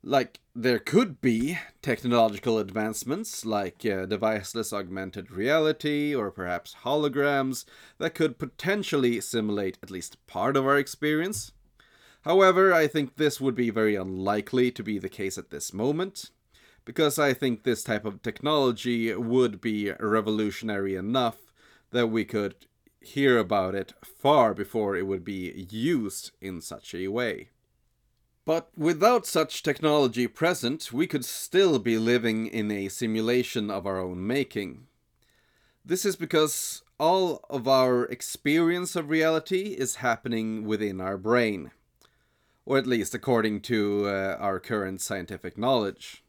like 0.03 0.41
there 0.53 0.79
could 0.79 1.21
be 1.21 1.57
technological 1.81 2.59
advancements 2.59 3.45
like 3.45 3.85
uh, 3.85 4.05
deviceless 4.05 4.73
augmented 4.73 5.31
reality 5.31 6.13
or 6.13 6.29
perhaps 6.29 6.75
holograms 6.83 7.63
that 7.97 8.13
could 8.13 8.37
potentially 8.37 9.21
simulate 9.21 9.79
at 9.81 9.89
least 9.89 10.25
part 10.27 10.57
of 10.57 10.65
our 10.65 10.77
experience. 10.77 11.53
However, 12.23 12.73
I 12.73 12.87
think 12.87 13.15
this 13.15 13.39
would 13.41 13.55
be 13.55 13.69
very 13.69 13.95
unlikely 13.95 14.71
to 14.71 14.83
be 14.83 14.99
the 14.99 15.09
case 15.09 15.37
at 15.37 15.49
this 15.49 15.73
moment, 15.73 16.31
because 16.85 17.17
I 17.17 17.33
think 17.33 17.63
this 17.63 17.83
type 17.83 18.05
of 18.05 18.21
technology 18.21 19.13
would 19.13 19.61
be 19.61 19.91
revolutionary 19.99 20.95
enough 20.95 21.37
that 21.91 22.07
we 22.07 22.25
could 22.25 22.55
hear 22.99 23.37
about 23.37 23.75
it 23.75 23.93
far 24.03 24.53
before 24.53 24.95
it 24.95 25.07
would 25.07 25.23
be 25.23 25.67
used 25.69 26.31
in 26.41 26.61
such 26.61 26.93
a 26.93 27.07
way. 27.07 27.49
But 28.45 28.69
without 28.77 29.25
such 29.25 29.63
technology 29.63 30.27
present, 30.27 30.91
we 30.91 31.07
could 31.07 31.23
still 31.23 31.79
be 31.79 31.97
living 31.97 32.47
in 32.47 32.71
a 32.71 32.89
simulation 32.89 33.71
of 33.71 33.85
our 33.85 33.99
own 33.99 34.25
making. 34.25 34.87
This 35.85 36.05
is 36.05 36.15
because 36.15 36.81
all 36.99 37.45
of 37.49 37.67
our 37.67 38.05
experience 38.05 38.95
of 38.95 39.09
reality 39.09 39.75
is 39.77 39.95
happening 39.95 40.65
within 40.65 40.99
our 40.99 41.17
brain, 41.17 41.71
or 42.65 42.77
at 42.77 42.87
least 42.87 43.13
according 43.13 43.61
to 43.61 44.07
uh, 44.07 44.37
our 44.39 44.59
current 44.59 45.01
scientific 45.01 45.57
knowledge. 45.57 46.22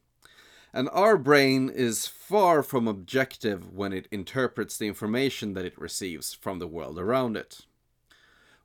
And 0.75 0.89
our 0.91 1.17
brain 1.17 1.69
is 1.69 2.05
far 2.05 2.61
from 2.61 2.85
objective 2.85 3.73
when 3.73 3.93
it 3.93 4.09
interprets 4.11 4.77
the 4.77 4.89
information 4.89 5.53
that 5.53 5.63
it 5.63 5.79
receives 5.79 6.33
from 6.33 6.59
the 6.59 6.67
world 6.67 6.99
around 6.99 7.37
it. 7.37 7.61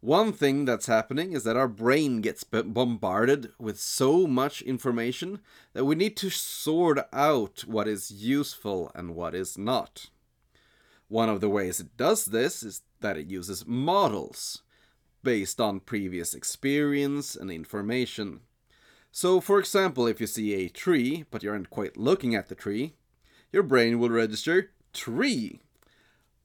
One 0.00 0.33
thing 0.33 0.64
that's 0.64 0.87
happening 0.87 1.35
is 1.35 1.45
that 1.45 1.57
our 1.57 1.69
brain 1.69 2.21
gets 2.21 2.43
bombarded 2.43 3.52
with 3.61 3.79
so 3.79 4.26
much 4.26 4.61
information 4.61 5.38
that 5.73 5.85
we 5.85 5.95
need 5.95 6.17
to 6.17 6.31
sort 6.31 6.99
out 7.12 7.61
what 7.69 7.87
is 7.87 8.11
useful 8.11 8.90
and 8.93 9.14
what 9.14 9.33
is 9.33 9.57
not. 9.57 10.07
One 11.07 11.29
of 11.29 11.40
the 11.40 11.49
ways 11.49 11.79
it 11.79 11.97
does 11.97 12.25
this 12.25 12.64
is 12.64 12.83
that 13.02 13.19
it 13.19 13.31
uses 13.31 13.69
models 13.69 14.62
based 15.23 15.61
on 15.61 15.79
previous 15.79 16.35
experience 16.35 17.37
and 17.37 17.52
information. 17.52 18.40
So, 19.12 19.40
for 19.40 19.59
example, 19.59 20.07
if 20.07 20.21
you 20.21 20.26
see 20.26 20.55
a 20.55 20.69
tree, 20.69 21.25
but 21.31 21.43
you 21.43 21.50
aren't 21.50 21.71
quite 21.71 21.97
looking 21.97 22.35
at 22.35 22.49
the 22.49 22.55
tree, 22.55 22.95
your 23.52 23.64
brain 23.64 23.99
will 23.99 24.11
register 24.11 24.71
tree. 24.93 25.61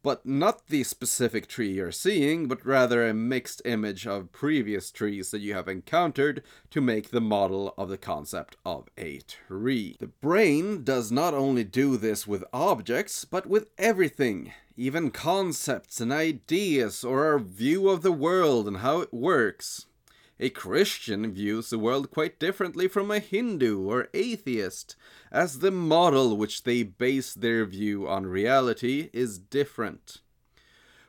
But 0.02 0.26
not 0.26 0.68
the 0.68 0.84
specific 0.84 1.48
tree 1.48 1.74
you're 1.74 1.92
seeing, 1.92 2.48
but 2.48 2.64
rather 2.64 3.08
a 3.08 3.14
mixed 3.14 3.62
image 3.66 4.06
of 4.06 4.32
previous 4.32 4.92
trees 4.92 5.32
that 5.32 5.42
you 5.42 5.56
have 5.56 5.68
encountered 5.68 6.44
to 6.70 6.80
make 6.80 7.10
the 7.10 7.22
model 7.22 7.74
of 7.76 7.90
the 7.90 7.98
concept 7.98 8.56
of 8.64 8.88
a 8.98 9.20
tree. 9.22 9.96
The 10.00 10.08
brain 10.08 10.84
does 10.84 11.12
not 11.12 11.34
only 11.34 11.64
do 11.64 11.98
this 11.98 12.28
with 12.28 12.44
objects, 12.54 13.26
but 13.26 13.48
with 13.48 13.70
everything, 13.80 14.54
even 14.78 15.10
concepts 15.10 16.00
and 16.00 16.12
ideas 16.12 17.04
or 17.04 17.26
our 17.26 17.40
view 17.40 17.90
of 17.90 18.04
the 18.04 18.12
world 18.12 18.68
and 18.68 18.78
how 18.78 19.02
it 19.02 19.14
works. 19.14 19.88
A 20.38 20.50
Christian 20.50 21.32
views 21.32 21.70
the 21.70 21.80
world 21.80 22.12
quite 22.12 22.40
differently 22.40 22.90
from 22.90 23.10
a 23.10 23.20
Hindu 23.20 23.90
or 23.90 24.10
atheist, 24.14 24.98
as 25.32 25.60
the 25.60 25.72
model 25.72 26.36
which 26.36 26.64
they 26.64 26.84
base 26.84 27.34
their 27.34 27.66
view 27.66 28.06
on 28.08 28.26
reality 28.26 29.10
is 29.14 29.40
different. 29.40 30.18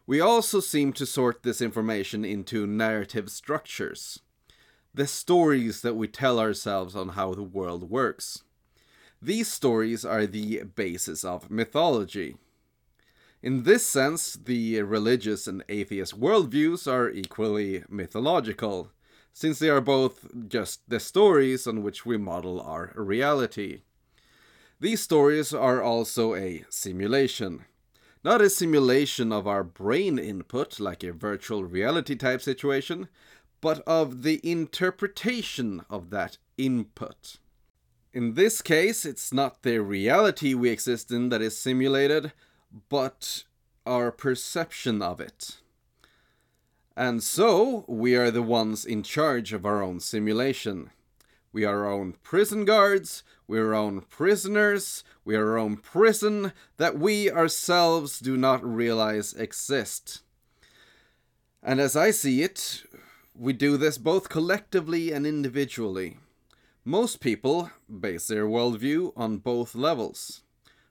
We 0.06 0.20
also 0.20 0.60
seem 0.60 0.92
to 0.92 1.06
sort 1.06 1.42
this 1.42 1.60
information 1.60 2.24
into 2.24 2.68
narrative 2.68 3.28
structures, 3.28 4.20
the 4.94 5.08
stories 5.08 5.82
that 5.82 5.96
we 5.96 6.06
tell 6.06 6.38
ourselves 6.38 6.94
on 6.94 7.10
how 7.10 7.34
the 7.34 7.42
world 7.42 7.90
works. 7.90 8.44
These 9.20 9.48
stories 9.48 10.04
are 10.04 10.26
the 10.26 10.62
basis 10.62 11.24
of 11.24 11.50
mythology. 11.50 12.36
In 13.42 13.64
this 13.64 13.84
sense, 13.84 14.34
the 14.34 14.82
religious 14.82 15.48
and 15.48 15.64
atheist 15.68 16.18
worldviews 16.18 16.90
are 16.90 17.10
equally 17.10 17.82
mythological, 17.88 18.92
since 19.36 19.58
they 19.58 19.68
are 19.68 19.82
both 19.82 20.24
just 20.48 20.80
the 20.88 20.98
stories 20.98 21.66
on 21.66 21.82
which 21.82 22.06
we 22.06 22.16
model 22.16 22.58
our 22.58 22.94
reality. 22.96 23.82
These 24.80 25.02
stories 25.02 25.52
are 25.52 25.82
also 25.82 26.34
a 26.34 26.64
simulation. 26.70 27.66
Not 28.24 28.40
a 28.40 28.48
simulation 28.48 29.32
of 29.32 29.46
our 29.46 29.62
brain 29.62 30.18
input, 30.18 30.80
like 30.80 31.04
a 31.04 31.12
virtual 31.12 31.64
reality 31.64 32.16
type 32.16 32.40
situation, 32.40 33.08
but 33.60 33.80
of 33.86 34.22
the 34.22 34.40
interpretation 34.42 35.84
of 35.90 36.08
that 36.08 36.38
input. 36.56 37.36
In 38.14 38.36
this 38.36 38.62
case, 38.62 39.04
it's 39.04 39.34
not 39.34 39.62
the 39.64 39.82
reality 39.82 40.54
we 40.54 40.70
exist 40.70 41.10
in 41.10 41.28
that 41.28 41.42
is 41.42 41.58
simulated, 41.58 42.32
but 42.88 43.44
our 43.84 44.10
perception 44.10 45.02
of 45.02 45.20
it. 45.20 45.58
And 46.96 47.22
so, 47.22 47.84
we 47.86 48.16
are 48.16 48.30
the 48.30 48.42
ones 48.42 48.86
in 48.86 49.02
charge 49.02 49.52
of 49.52 49.66
our 49.66 49.82
own 49.82 50.00
simulation. 50.00 50.90
We 51.52 51.64
are 51.64 51.84
our 51.84 51.92
own 51.92 52.14
prison 52.22 52.64
guards, 52.64 53.22
we 53.46 53.58
are 53.58 53.68
our 53.68 53.74
own 53.74 54.00
prisoners, 54.00 55.04
we 55.24 55.36
are 55.36 55.52
our 55.52 55.58
own 55.58 55.76
prison 55.76 56.52
that 56.78 56.98
we 56.98 57.30
ourselves 57.30 58.18
do 58.18 58.36
not 58.36 58.64
realize 58.64 59.34
exist. 59.34 60.22
And 61.62 61.80
as 61.80 61.96
I 61.96 62.12
see 62.12 62.42
it, 62.42 62.84
we 63.34 63.52
do 63.52 63.76
this 63.76 63.98
both 63.98 64.28
collectively 64.28 65.12
and 65.12 65.26
individually. 65.26 66.16
Most 66.84 67.20
people 67.20 67.70
base 67.88 68.28
their 68.28 68.46
worldview 68.46 69.12
on 69.16 69.38
both 69.38 69.74
levels. 69.74 70.42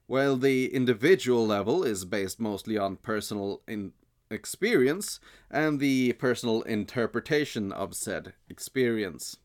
While 0.06 0.38
the 0.38 0.74
individual 0.74 1.48
level 1.48 1.84
is 1.84 2.06
based 2.06 2.40
mostly 2.40 2.78
on 2.78 2.98
personal 2.98 3.62
in- 3.68 3.94
experience 4.30 5.20
and 5.50 5.80
the 5.80 6.14
personal 6.14 6.62
interpretation 6.64 7.72
of 7.72 7.96
said 7.96 8.34
experience. 8.50 9.38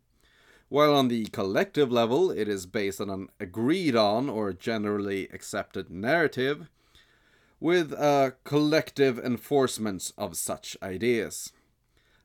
While 0.68 0.94
on 0.94 1.08
the 1.08 1.26
collective 1.26 1.90
level, 1.90 2.30
it 2.30 2.48
is 2.48 2.66
based 2.66 3.00
on 3.00 3.10
an 3.10 3.28
agreed 3.40 3.96
on 3.96 4.28
or 4.30 4.52
generally 4.52 5.28
accepted 5.32 5.90
narrative, 5.90 6.68
with 7.58 7.92
a 7.92 8.34
collective 8.44 9.18
enforcement 9.18 10.12
of 10.16 10.36
such 10.36 10.76
ideas. 10.82 11.52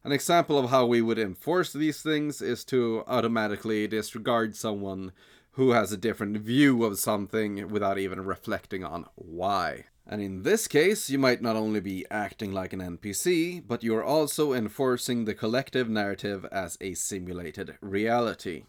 An 0.04 0.12
example 0.12 0.58
of 0.60 0.70
how 0.70 0.86
we 0.86 1.02
would 1.02 1.18
enforce 1.18 1.74
these 1.74 2.02
things 2.02 2.42
is 2.42 2.64
to 2.66 3.04
automatically 3.08 3.88
disregard 3.88 4.56
someone 4.56 5.12
who 5.54 5.72
has 5.72 5.92
a 5.92 5.98
different 5.98 6.38
view 6.38 6.84
of 6.84 7.00
something 7.00 7.68
without 7.70 7.98
even 7.98 8.24
reflecting 8.24 8.84
on 8.84 9.08
why. 9.16 9.86
And 10.08 10.22
in 10.22 10.44
this 10.44 10.68
case, 10.68 11.10
you 11.10 11.18
might 11.18 11.42
not 11.42 11.56
only 11.56 11.80
be 11.80 12.06
acting 12.12 12.52
like 12.52 12.74
an 12.74 12.80
NPC, 12.80 13.64
but 13.68 13.84
you 13.84 13.96
are 13.96 14.04
also 14.04 14.54
enforcing 14.54 15.26
the 15.26 15.34
collective 15.34 15.90
narrative 15.90 16.46
as 16.52 16.78
a 16.80 16.94
simulated 16.94 17.78
reality. 17.82 18.66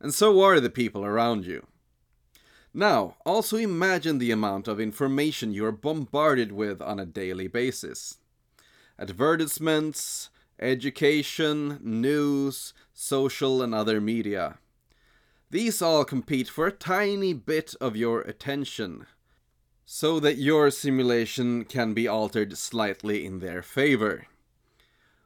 And 0.00 0.14
so 0.14 0.40
are 0.42 0.60
the 0.60 0.70
people 0.70 1.04
around 1.04 1.44
you. 1.44 1.66
Now, 2.72 3.16
also 3.24 3.56
imagine 3.56 4.18
the 4.18 4.30
amount 4.30 4.68
of 4.68 4.80
information 4.80 5.52
you 5.52 5.64
are 5.64 5.72
bombarded 5.72 6.52
with 6.52 6.82
on 6.82 7.00
a 7.00 7.06
daily 7.06 7.48
basis. 7.48 8.18
Advertisements, 8.98 10.30
education, 10.60 11.78
news, 11.82 12.74
social, 12.92 13.62
and 13.62 13.74
other 13.74 14.00
media. 14.00 14.58
These 15.50 15.82
all 15.82 16.04
compete 16.04 16.48
for 16.48 16.66
a 16.66 16.72
tiny 16.72 17.32
bit 17.32 17.74
of 17.80 17.96
your 17.96 18.22
attention, 18.22 19.06
so 19.84 20.18
that 20.20 20.38
your 20.38 20.70
simulation 20.70 21.64
can 21.64 21.94
be 21.94 22.08
altered 22.08 22.56
slightly 22.56 23.24
in 23.24 23.40
their 23.40 23.62
favor. 23.62 24.26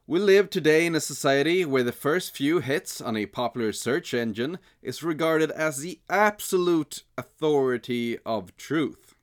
We 0.06 0.18
live 0.18 0.48
today 0.48 0.86
in 0.86 0.94
a 0.94 1.00
society 1.00 1.64
where 1.66 1.82
the 1.82 1.92
first 1.92 2.34
few 2.34 2.60
hits 2.60 3.00
on 3.00 3.16
a 3.16 3.26
popular 3.26 3.72
search 3.72 4.14
engine 4.14 4.58
is 4.82 5.02
regarded 5.02 5.50
as 5.50 5.78
the 5.78 6.00
absolute 6.08 7.02
authority 7.18 8.18
of 8.24 8.56
truth. 8.56 9.14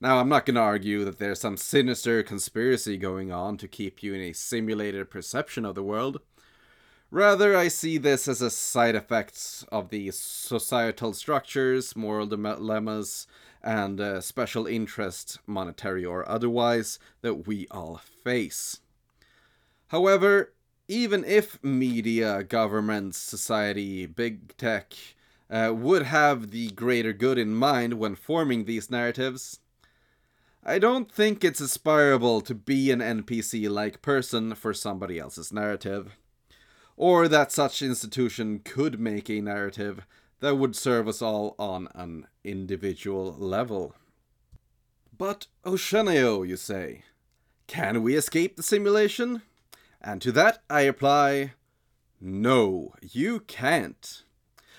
Now, 0.00 0.18
I'm 0.18 0.28
not 0.28 0.46
going 0.46 0.54
to 0.54 0.60
argue 0.60 1.04
that 1.04 1.18
there's 1.18 1.40
some 1.40 1.56
sinister 1.56 2.22
conspiracy 2.22 2.96
going 2.96 3.32
on 3.32 3.58
to 3.58 3.68
keep 3.68 4.02
you 4.02 4.14
in 4.14 4.20
a 4.20 4.32
simulated 4.32 5.10
perception 5.10 5.64
of 5.66 5.74
the 5.74 5.82
world. 5.82 6.20
Rather, 7.10 7.56
I 7.56 7.66
see 7.66 7.98
this 7.98 8.28
as 8.28 8.40
a 8.40 8.50
side 8.50 8.94
effect 8.94 9.64
of 9.72 9.90
the 9.90 10.12
societal 10.12 11.12
structures, 11.12 11.96
moral 11.96 12.26
dilemmas, 12.26 13.26
and 13.62 14.00
uh, 14.00 14.20
special 14.20 14.66
interest, 14.66 15.38
monetary 15.46 16.04
or 16.04 16.28
otherwise, 16.28 16.98
that 17.22 17.46
we 17.46 17.66
all 17.70 18.00
face. 18.24 18.80
However, 19.88 20.52
even 20.88 21.24
if 21.24 21.62
media, 21.62 22.42
governments, 22.42 23.18
society, 23.18 24.06
big 24.06 24.56
tech 24.56 24.94
uh, 25.50 25.72
would 25.74 26.04
have 26.04 26.50
the 26.50 26.70
greater 26.70 27.12
good 27.12 27.38
in 27.38 27.54
mind 27.54 27.94
when 27.94 28.14
forming 28.14 28.64
these 28.64 28.90
narratives, 28.90 29.60
I 30.64 30.78
don't 30.78 31.10
think 31.10 31.42
it's 31.42 31.60
aspirable 31.60 32.44
to 32.44 32.54
be 32.54 32.90
an 32.90 33.00
NPC 33.00 33.70
like 33.70 34.02
person 34.02 34.54
for 34.54 34.74
somebody 34.74 35.18
else's 35.18 35.52
narrative. 35.52 36.16
Or 36.96 37.28
that 37.28 37.50
such 37.50 37.80
institution 37.80 38.60
could 38.62 39.00
make 39.00 39.30
a 39.30 39.40
narrative 39.40 40.06
that 40.40 40.56
would 40.56 40.74
serve 40.74 41.06
us 41.06 41.22
all 41.22 41.54
on 41.58 41.88
an 41.94 42.26
individual 42.44 43.32
level. 43.32 43.94
But 45.16 45.46
oh, 45.64 45.72
Oceanio, 45.72 46.46
you 46.46 46.56
say, 46.56 47.04
can 47.66 48.02
we 48.02 48.16
escape 48.16 48.56
the 48.56 48.62
simulation? 48.62 49.42
And 50.00 50.20
to 50.22 50.32
that 50.32 50.62
I 50.68 50.86
reply, 50.86 51.52
No, 52.20 52.94
you 53.00 53.40
can't. 53.40 54.24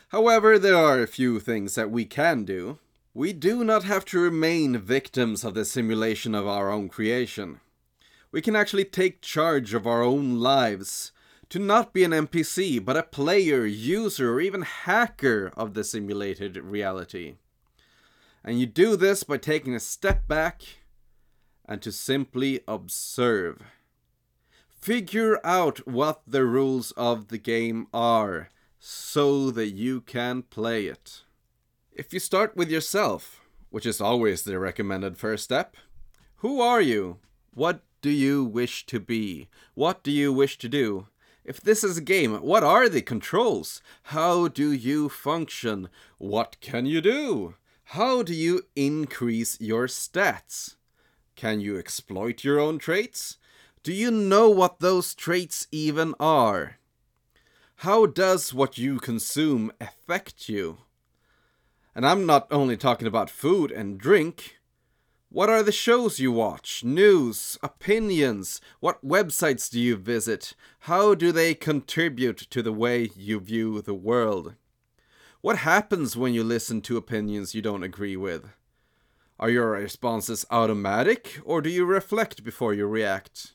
However, 0.09 0.59
there 0.59 0.75
are 0.75 1.01
a 1.01 1.07
few 1.07 1.39
things 1.39 1.75
that 1.75 1.89
we 1.89 2.05
can 2.05 2.43
do. 2.43 2.79
We 3.13 3.31
do 3.31 3.63
not 3.63 3.83
have 3.83 4.03
to 4.05 4.19
remain 4.19 4.77
victims 4.77 5.43
of 5.43 5.53
the 5.53 5.63
simulation 5.63 6.33
of 6.33 6.47
our 6.47 6.69
own 6.69 6.89
creation. 6.89 7.61
We 8.31 8.41
can 8.41 8.55
actually 8.55 8.85
take 8.85 9.21
charge 9.21 9.73
of 9.73 9.85
our 9.85 10.01
own 10.01 10.39
lives, 10.39 11.11
to 11.51 11.59
not 11.59 11.91
be 11.91 12.05
an 12.05 12.11
NPC, 12.11 12.83
but 12.83 12.95
a 12.95 13.03
player, 13.03 13.65
user, 13.65 14.33
or 14.33 14.39
even 14.39 14.61
hacker 14.61 15.51
of 15.57 15.73
the 15.73 15.83
simulated 15.83 16.55
reality. 16.55 17.35
And 18.41 18.57
you 18.57 18.65
do 18.65 18.95
this 18.95 19.23
by 19.23 19.35
taking 19.35 19.75
a 19.75 19.79
step 19.81 20.29
back 20.29 20.61
and 21.65 21.81
to 21.81 21.91
simply 21.91 22.61
observe. 22.69 23.63
Figure 24.69 25.45
out 25.45 25.85
what 25.85 26.21
the 26.25 26.45
rules 26.45 26.91
of 26.91 27.27
the 27.27 27.37
game 27.37 27.87
are 27.93 28.47
so 28.79 29.51
that 29.51 29.71
you 29.71 29.99
can 29.99 30.43
play 30.43 30.85
it. 30.85 31.23
If 31.91 32.13
you 32.13 32.21
start 32.21 32.55
with 32.55 32.71
yourself, 32.71 33.41
which 33.69 33.85
is 33.85 33.99
always 33.99 34.43
the 34.43 34.57
recommended 34.57 35.17
first 35.17 35.43
step, 35.43 35.75
who 36.37 36.61
are 36.61 36.81
you? 36.81 37.17
What 37.53 37.83
do 38.01 38.09
you 38.09 38.45
wish 38.45 38.85
to 38.85 39.01
be? 39.01 39.49
What 39.73 40.01
do 40.01 40.11
you 40.11 40.31
wish 40.31 40.57
to 40.59 40.69
do? 40.69 41.07
If 41.43 41.59
this 41.59 41.83
is 41.83 41.97
a 41.97 42.01
game, 42.01 42.35
what 42.35 42.63
are 42.63 42.87
the 42.87 43.01
controls? 43.01 43.81
How 44.03 44.47
do 44.47 44.71
you 44.71 45.09
function? 45.09 45.89
What 46.19 46.57
can 46.61 46.85
you 46.85 47.01
do? 47.01 47.55
How 47.85 48.21
do 48.21 48.33
you 48.33 48.63
increase 48.75 49.59
your 49.59 49.87
stats? 49.87 50.75
Can 51.35 51.59
you 51.59 51.77
exploit 51.77 52.43
your 52.43 52.59
own 52.59 52.77
traits? 52.77 53.37
Do 53.83 53.91
you 53.91 54.11
know 54.11 54.49
what 54.49 54.79
those 54.79 55.15
traits 55.15 55.67
even 55.71 56.13
are? 56.19 56.77
How 57.77 58.05
does 58.05 58.53
what 58.53 58.77
you 58.77 58.99
consume 58.99 59.71
affect 59.81 60.47
you? 60.47 60.77
And 61.95 62.05
I'm 62.05 62.27
not 62.27 62.47
only 62.51 62.77
talking 62.77 63.07
about 63.07 63.31
food 63.31 63.71
and 63.71 63.97
drink. 63.97 64.57
What 65.33 65.49
are 65.49 65.63
the 65.63 65.71
shows 65.71 66.19
you 66.19 66.29
watch? 66.29 66.83
News? 66.83 67.57
Opinions? 67.63 68.59
What 68.81 69.01
websites 69.01 69.71
do 69.71 69.79
you 69.79 69.95
visit? 69.95 70.55
How 70.79 71.15
do 71.15 71.31
they 71.31 71.53
contribute 71.53 72.39
to 72.49 72.61
the 72.61 72.73
way 72.73 73.11
you 73.15 73.39
view 73.39 73.81
the 73.81 73.93
world? 73.93 74.55
What 75.39 75.59
happens 75.59 76.17
when 76.17 76.33
you 76.33 76.43
listen 76.43 76.81
to 76.81 76.97
opinions 76.97 77.55
you 77.55 77.61
don't 77.61 77.81
agree 77.81 78.17
with? 78.17 78.49
Are 79.39 79.49
your 79.49 79.71
responses 79.71 80.45
automatic, 80.51 81.39
or 81.45 81.61
do 81.61 81.69
you 81.69 81.85
reflect 81.85 82.43
before 82.43 82.73
you 82.73 82.85
react? 82.85 83.53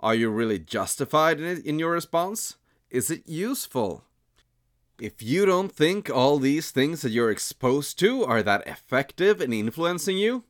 Are 0.00 0.14
you 0.14 0.28
really 0.28 0.58
justified 0.58 1.40
in, 1.40 1.78
your 1.78 1.92
response? 1.92 2.56
Is 2.90 3.10
it 3.10 3.26
useful? 3.26 4.04
If 5.00 5.22
you 5.22 5.46
don't 5.46 5.72
think 5.72 6.10
all 6.10 6.38
these 6.38 6.70
things 6.70 7.00
that 7.00 7.12
you're 7.12 7.30
exposed 7.30 7.98
to 8.00 8.26
are 8.26 8.42
that 8.42 8.66
effective 8.66 9.40
in 9.40 9.54
influencing 9.54 10.18
you, 10.18 10.44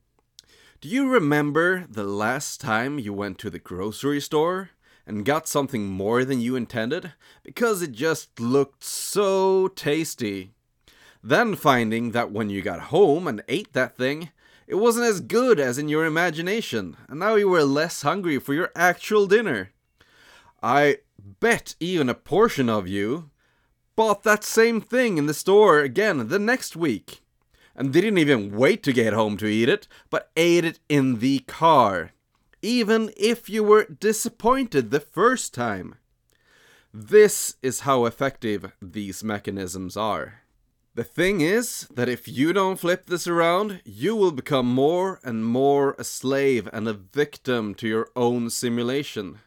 do 0.81 0.89
you 0.89 1.09
remember 1.09 1.87
the 1.89 2.05
last 2.05 2.61
time 2.61 3.01
you 3.01 3.13
went 3.13 3.39
to 3.39 3.51
the 3.51 3.59
grocery 3.59 4.21
store 4.21 4.71
and 5.07 5.25
got 5.25 5.49
something 5.49 5.87
more 5.87 6.25
than 6.25 6.41
you 6.41 6.55
intended 6.55 7.15
because 7.43 7.83
it 7.83 7.91
just 7.91 8.39
looked 8.39 8.85
so 8.85 9.67
tasty? 9.67 10.53
Then 11.21 11.57
finding 11.57 12.13
that 12.13 12.31
when 12.31 12.49
you 12.49 12.63
got 12.63 12.93
home 12.95 13.27
and 13.27 13.43
ate 13.49 13.73
that 13.73 13.97
thing, 13.97 14.31
it 14.69 14.77
wasn't 14.77 15.07
as 15.07 15.21
good 15.21 15.59
as 15.59 15.79
in 15.79 15.89
your 15.89 16.05
imagination, 16.05 16.97
and 17.09 17.19
now 17.19 17.35
you 17.35 17.49
were 17.49 17.65
less 17.65 18.03
hungry 18.03 18.39
for 18.39 18.55
your 18.55 18.71
actual 18.77 19.27
dinner. 19.27 19.73
I 20.63 20.99
bet 21.41 21.75
even 21.81 22.09
a 22.09 22.15
portion 22.15 22.69
of 22.69 22.87
you 22.87 23.31
bought 23.97 24.23
that 24.23 24.45
same 24.45 24.81
thing 24.81 25.19
in 25.19 25.27
the 25.27 25.35
store 25.35 25.81
again 25.81 26.29
the 26.29 26.39
next 26.39 26.77
week, 26.77 27.23
and 27.79 27.93
didn't 27.93 28.19
even 28.19 28.51
wait 28.51 28.83
to 28.83 28.93
get 28.93 29.13
home 29.13 29.37
to 29.37 29.47
eat 29.47 29.69
it, 29.69 29.87
but 30.11 30.33
ate 30.37 30.65
it 30.65 30.81
in 30.89 31.21
the 31.21 31.39
car, 31.47 32.11
even 32.61 33.13
if 33.17 33.49
you 33.49 33.63
were 33.63 33.85
disappointed 33.85 34.91
the 34.91 35.01
first 35.01 35.55
time. 35.55 35.95
This 36.93 37.55
is 37.63 37.81
how 37.81 38.05
effective 38.05 38.73
these 38.83 39.23
mechanisms 39.23 39.97
are. 39.97 40.41
The 40.97 41.05
thing 41.05 41.41
is 41.41 41.87
that 41.95 42.09
if 42.09 42.27
you 42.27 42.53
don't 42.53 42.81
flip 42.81 43.07
this 43.07 43.29
around, 43.29 43.81
you 43.85 44.17
will 44.17 44.33
become 44.33 44.67
more 44.67 45.21
and 45.23 45.47
more 45.47 45.95
a 45.97 46.03
slave 46.03 46.69
and 46.73 46.89
a 46.89 46.93
victim 46.93 47.77
to 47.77 47.87
your 47.87 48.11
own 48.17 48.51
simulation. 48.51 49.39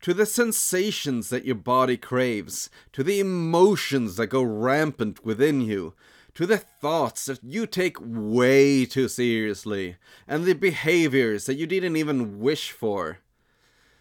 To 0.00 0.14
the 0.14 0.24
sensations 0.24 1.28
that 1.28 1.44
your 1.44 1.56
body 1.56 1.98
craves, 1.98 2.70
to 2.92 3.02
the 3.02 3.20
emotions 3.20 4.16
that 4.16 4.28
go 4.28 4.42
rampant 4.42 5.22
within 5.22 5.60
you, 5.60 5.92
to 6.36 6.46
the 6.46 6.58
thoughts 6.58 7.24
that 7.24 7.42
you 7.42 7.66
take 7.66 7.96
way 7.98 8.84
too 8.84 9.08
seriously, 9.08 9.96
and 10.28 10.44
the 10.44 10.52
behaviors 10.52 11.46
that 11.46 11.54
you 11.54 11.66
didn't 11.66 11.96
even 11.96 12.38
wish 12.38 12.70
for. 12.70 13.20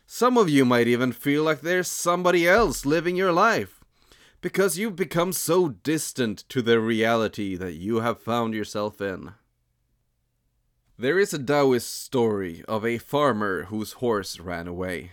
Some 0.05 0.37
of 0.37 0.49
you 0.49 0.65
might 0.65 0.87
even 0.87 1.13
feel 1.13 1.43
like 1.43 1.61
there's 1.61 1.87
somebody 1.87 2.45
else 2.45 2.85
living 2.85 3.15
your 3.15 3.31
life 3.31 3.79
because 4.41 4.77
you've 4.77 4.97
become 4.97 5.31
so 5.31 5.69
distant 5.69 6.43
to 6.49 6.61
the 6.61 6.81
reality 6.81 7.55
that 7.55 7.75
you 7.75 8.01
have 8.01 8.19
found 8.19 8.53
yourself 8.53 8.99
in. 8.99 9.31
There 10.99 11.17
is 11.17 11.33
a 11.33 11.39
Taoist 11.39 12.03
story 12.03 12.65
of 12.67 12.85
a 12.85 12.97
farmer 12.97 13.63
whose 13.63 13.93
horse 13.93 14.41
ran 14.41 14.67
away. 14.67 15.11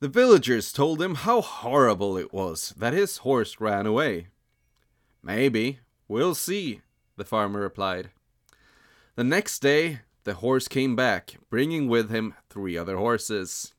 The 0.00 0.08
villagers 0.08 0.74
told 0.74 1.00
him 1.00 1.14
how 1.14 1.40
horrible 1.40 2.18
it 2.18 2.34
was 2.34 2.74
that 2.76 2.92
his 2.92 3.18
horse 3.18 3.58
ran 3.58 3.86
away. 3.86 4.26
Maybe, 5.22 5.80
we'll 6.08 6.34
see, 6.34 6.80
the 7.16 7.24
farmer 7.24 7.60
replied. 7.60 8.10
The 9.14 9.24
next 9.24 9.60
day, 9.60 10.00
the 10.24 10.34
horse 10.34 10.68
came 10.68 10.96
back, 10.96 11.36
bringing 11.50 11.88
with 11.88 12.10
him 12.10 12.34
three 12.50 12.76
other 12.76 12.96
horses. 12.96 13.74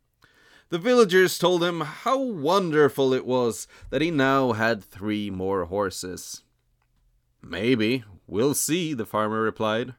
The 0.69 0.77
villagers 0.77 1.39
told 1.39 1.63
him 1.63 1.81
how 1.81 2.19
wonderful 2.19 3.13
it 3.13 3.25
was 3.25 3.67
that 3.89 4.01
he 4.01 4.11
now 4.11 4.51
had 4.51 4.83
three 4.83 5.29
more 5.29 5.65
horses. 5.65 6.43
Maybe, 7.41 8.03
we'll 8.27 8.53
see, 8.53 8.93
the 8.93 9.05
farmer 9.05 9.41
replied. 9.41 9.95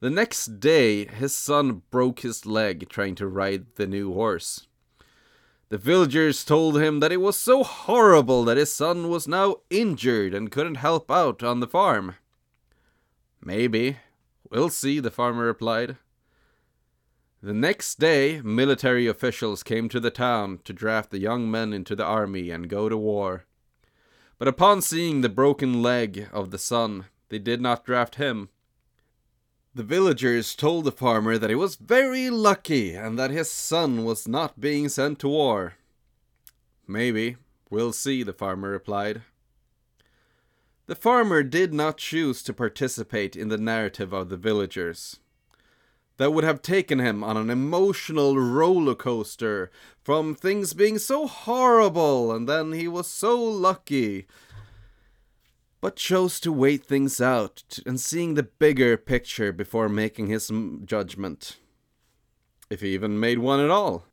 The 0.00 0.10
next 0.10 0.60
day, 0.60 1.06
his 1.06 1.34
son 1.34 1.82
broke 1.90 2.20
his 2.20 2.44
leg 2.44 2.88
trying 2.90 3.14
to 3.14 3.26
ride 3.26 3.76
the 3.76 3.86
new 3.86 4.12
horse. 4.12 4.66
The 5.74 5.78
villagers 5.78 6.44
told 6.44 6.80
him 6.80 7.00
that 7.00 7.10
it 7.10 7.20
was 7.20 7.34
so 7.36 7.64
horrible 7.64 8.44
that 8.44 8.56
his 8.56 8.72
son 8.72 9.08
was 9.08 9.26
now 9.26 9.56
injured 9.70 10.32
and 10.32 10.48
couldn't 10.48 10.76
help 10.76 11.10
out 11.10 11.42
on 11.42 11.58
the 11.58 11.66
farm. 11.66 12.14
Maybe, 13.44 13.96
we'll 14.48 14.70
see, 14.70 15.00
the 15.00 15.10
farmer 15.10 15.46
replied. 15.46 15.96
The 17.42 17.52
next 17.52 17.98
day, 17.98 18.40
military 18.40 19.08
officials 19.08 19.64
came 19.64 19.88
to 19.88 19.98
the 19.98 20.12
town 20.12 20.60
to 20.62 20.72
draft 20.72 21.10
the 21.10 21.18
young 21.18 21.50
men 21.50 21.72
into 21.72 21.96
the 21.96 22.04
army 22.04 22.50
and 22.50 22.70
go 22.70 22.88
to 22.88 22.96
war. 22.96 23.44
But 24.38 24.46
upon 24.46 24.80
seeing 24.80 25.22
the 25.22 25.28
broken 25.28 25.82
leg 25.82 26.28
of 26.32 26.52
the 26.52 26.58
son, 26.58 27.06
they 27.30 27.40
did 27.40 27.60
not 27.60 27.84
draft 27.84 28.14
him. 28.14 28.48
The 29.76 29.82
villagers 29.82 30.54
told 30.54 30.84
the 30.84 30.92
farmer 30.92 31.36
that 31.36 31.50
he 31.50 31.56
was 31.56 31.74
very 31.74 32.30
lucky 32.30 32.94
and 32.94 33.18
that 33.18 33.32
his 33.32 33.50
son 33.50 34.04
was 34.04 34.28
not 34.28 34.60
being 34.60 34.88
sent 34.88 35.18
to 35.20 35.28
war. 35.28 35.74
Maybe, 36.86 37.36
we'll 37.70 37.92
see, 37.92 38.22
the 38.22 38.32
farmer 38.32 38.70
replied. 38.70 39.22
The 40.86 40.94
farmer 40.94 41.42
did 41.42 41.74
not 41.74 41.96
choose 41.96 42.40
to 42.44 42.52
participate 42.52 43.34
in 43.34 43.48
the 43.48 43.58
narrative 43.58 44.12
of 44.12 44.28
the 44.28 44.36
villagers 44.36 45.18
that 46.18 46.30
would 46.30 46.44
have 46.44 46.62
taken 46.62 47.00
him 47.00 47.24
on 47.24 47.36
an 47.36 47.50
emotional 47.50 48.38
roller 48.38 48.94
coaster 48.94 49.70
from 50.02 50.34
things 50.34 50.72
being 50.72 50.98
so 50.98 51.26
horrible 51.26 52.30
and 52.30 52.48
then 52.48 52.72
he 52.72 52.86
was 52.86 53.08
so 53.08 53.42
lucky 53.42 54.26
but 55.84 55.96
chose 55.96 56.40
to 56.40 56.50
wait 56.50 56.82
things 56.82 57.20
out 57.20 57.78
and 57.84 58.00
seeing 58.00 58.32
the 58.32 58.42
bigger 58.42 58.96
picture 58.96 59.52
before 59.52 59.86
making 59.86 60.28
his 60.28 60.50
judgment 60.86 61.58
if 62.70 62.80
he 62.80 62.94
even 62.94 63.20
made 63.20 63.38
one 63.38 63.60
at 63.60 63.68
all. 63.68 64.06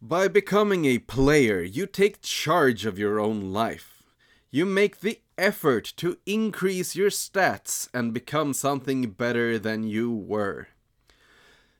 By 0.00 0.28
becoming 0.28 0.86
a 0.86 0.96
player 0.96 1.60
you 1.60 1.84
take 1.84 2.22
charge 2.22 2.86
of 2.86 2.98
your 2.98 3.20
own 3.20 3.52
life. 3.52 4.02
You 4.50 4.64
make 4.64 5.00
the 5.00 5.20
effort 5.36 5.92
to 5.98 6.16
increase 6.24 6.96
your 6.96 7.10
stats 7.10 7.90
and 7.92 8.14
become 8.14 8.54
something 8.54 9.10
better 9.10 9.58
than 9.58 9.82
you 9.82 10.10
were. 10.10 10.68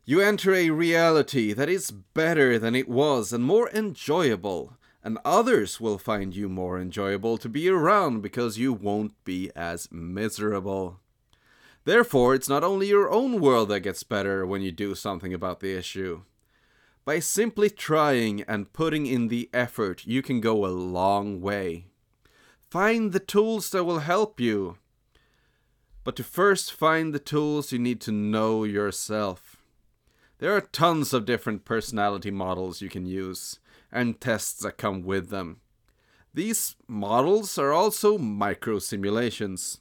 You 0.04 0.20
enter 0.20 0.52
a 0.52 0.68
reality 0.68 1.54
that 1.54 1.70
is 1.70 1.90
better 1.90 2.58
than 2.58 2.74
it 2.74 2.90
was 2.90 3.32
and 3.32 3.42
more 3.42 3.70
enjoyable, 3.70 4.76
and 5.02 5.18
others 5.24 5.80
will 5.80 5.98
find 5.98 6.36
you 6.36 6.48
more 6.48 6.78
enjoyable 6.78 7.38
to 7.38 7.48
be 7.48 7.68
around 7.68 8.20
because 8.20 8.58
you 8.58 8.72
won't 8.72 9.14
be 9.24 9.50
as 9.56 9.88
miserable. 9.90 11.00
Therefore, 11.84 12.34
it's 12.34 12.48
not 12.48 12.62
only 12.62 12.88
your 12.88 13.10
own 13.10 13.40
world 13.40 13.70
that 13.70 13.80
gets 13.80 14.02
better 14.02 14.44
when 14.44 14.60
you 14.60 14.70
do 14.72 14.94
something 14.94 15.32
about 15.32 15.60
the 15.60 15.74
issue, 15.76 16.22
By 17.04 17.18
simply 17.18 17.70
trying 17.70 18.42
and 18.42 18.72
putting 18.72 19.06
in 19.06 19.28
the 19.28 19.48
effort, 19.52 20.06
you 20.06 20.22
can 20.22 20.40
go 20.40 20.66
a 20.66 20.68
long 20.68 21.40
way. 21.40 21.86
Find 22.70 23.12
the 23.12 23.20
tools 23.20 23.70
that 23.70 23.84
will 23.84 24.00
help 24.00 24.38
you. 24.38 24.76
But 26.04 26.16
to 26.16 26.24
first 26.24 26.72
find 26.72 27.12
the 27.12 27.18
tools, 27.18 27.72
you 27.72 27.78
need 27.78 28.00
to 28.02 28.12
know 28.12 28.64
yourself. 28.64 29.56
There 30.38 30.54
are 30.56 30.60
tons 30.60 31.12
of 31.12 31.26
different 31.26 31.64
personality 31.64 32.30
models 32.30 32.80
you 32.80 32.88
can 32.88 33.06
use, 33.06 33.58
and 33.92 34.20
tests 34.20 34.60
that 34.62 34.78
come 34.78 35.02
with 35.02 35.30
them. 35.30 35.60
These 36.32 36.76
models 36.86 37.58
are 37.58 37.72
also 37.72 38.16
micro 38.16 38.78
simulations. 38.78 39.80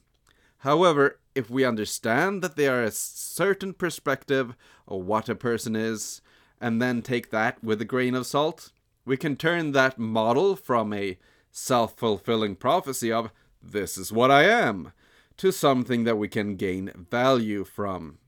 However, 0.58 1.20
if 1.34 1.48
we 1.48 1.64
understand 1.64 2.42
that 2.42 2.56
they 2.56 2.66
are 2.66 2.82
a 2.82 2.90
certain 2.90 3.72
perspective 3.72 4.54
of 4.88 5.04
what 5.04 5.28
a 5.28 5.34
person 5.34 5.76
is, 5.76 6.20
and 6.60 6.82
then 6.82 7.02
take 7.02 7.30
that 7.30 7.62
with 7.62 7.80
a 7.80 7.86
grain 7.86 8.14
of 8.14 8.26
salt, 8.26 8.72
we 9.04 9.16
can 9.16 9.36
turn 9.36 9.72
that 9.72 9.98
model 9.98 10.56
from 10.56 10.92
a 10.92 11.18
self 11.50 11.96
fulfilling 11.96 12.56
prophecy 12.56 13.10
of, 13.10 13.30
this 13.62 13.96
is 13.96 14.12
what 14.12 14.30
I 14.30 14.44
am, 14.44 14.92
to 15.38 15.52
something 15.52 16.04
that 16.04 16.18
we 16.18 16.28
can 16.28 16.56
gain 16.56 16.92
value 17.10 17.64
from. 17.64 18.18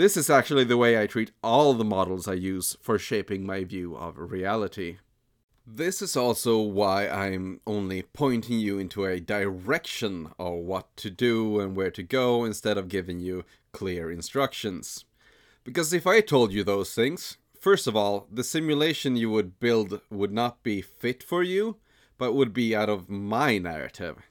This 0.00 0.16
is 0.16 0.30
actually 0.30 0.64
the 0.64 0.78
way 0.78 0.98
I 0.98 1.06
treat 1.06 1.30
all 1.44 1.74
the 1.74 1.84
models 1.84 2.26
I 2.26 2.32
use 2.32 2.74
for 2.80 2.98
shaping 2.98 3.44
my 3.44 3.64
view 3.64 3.94
of 3.94 4.16
reality. 4.16 4.96
This 5.66 6.00
is 6.00 6.16
also 6.16 6.58
why 6.58 7.06
I'm 7.06 7.60
only 7.66 8.04
pointing 8.14 8.58
you 8.58 8.78
into 8.78 9.04
a 9.04 9.20
direction 9.20 10.30
of 10.38 10.54
what 10.54 10.96
to 10.96 11.10
do 11.10 11.60
and 11.60 11.76
where 11.76 11.90
to 11.90 12.02
go 12.02 12.46
instead 12.46 12.78
of 12.78 12.88
giving 12.88 13.20
you 13.20 13.44
clear 13.72 14.10
instructions. 14.10 15.04
Because 15.64 15.92
if 15.92 16.06
I 16.06 16.22
told 16.22 16.50
you 16.50 16.64
those 16.64 16.94
things, 16.94 17.36
first 17.60 17.86
of 17.86 17.94
all, 17.94 18.26
the 18.32 18.42
simulation 18.42 19.16
you 19.16 19.28
would 19.28 19.60
build 19.60 20.00
would 20.08 20.32
not 20.32 20.62
be 20.62 20.80
fit 20.80 21.22
for 21.22 21.42
you, 21.42 21.76
but 22.16 22.32
would 22.32 22.54
be 22.54 22.74
out 22.74 22.88
of 22.88 23.10
my 23.10 23.58
narrative. 23.58 24.29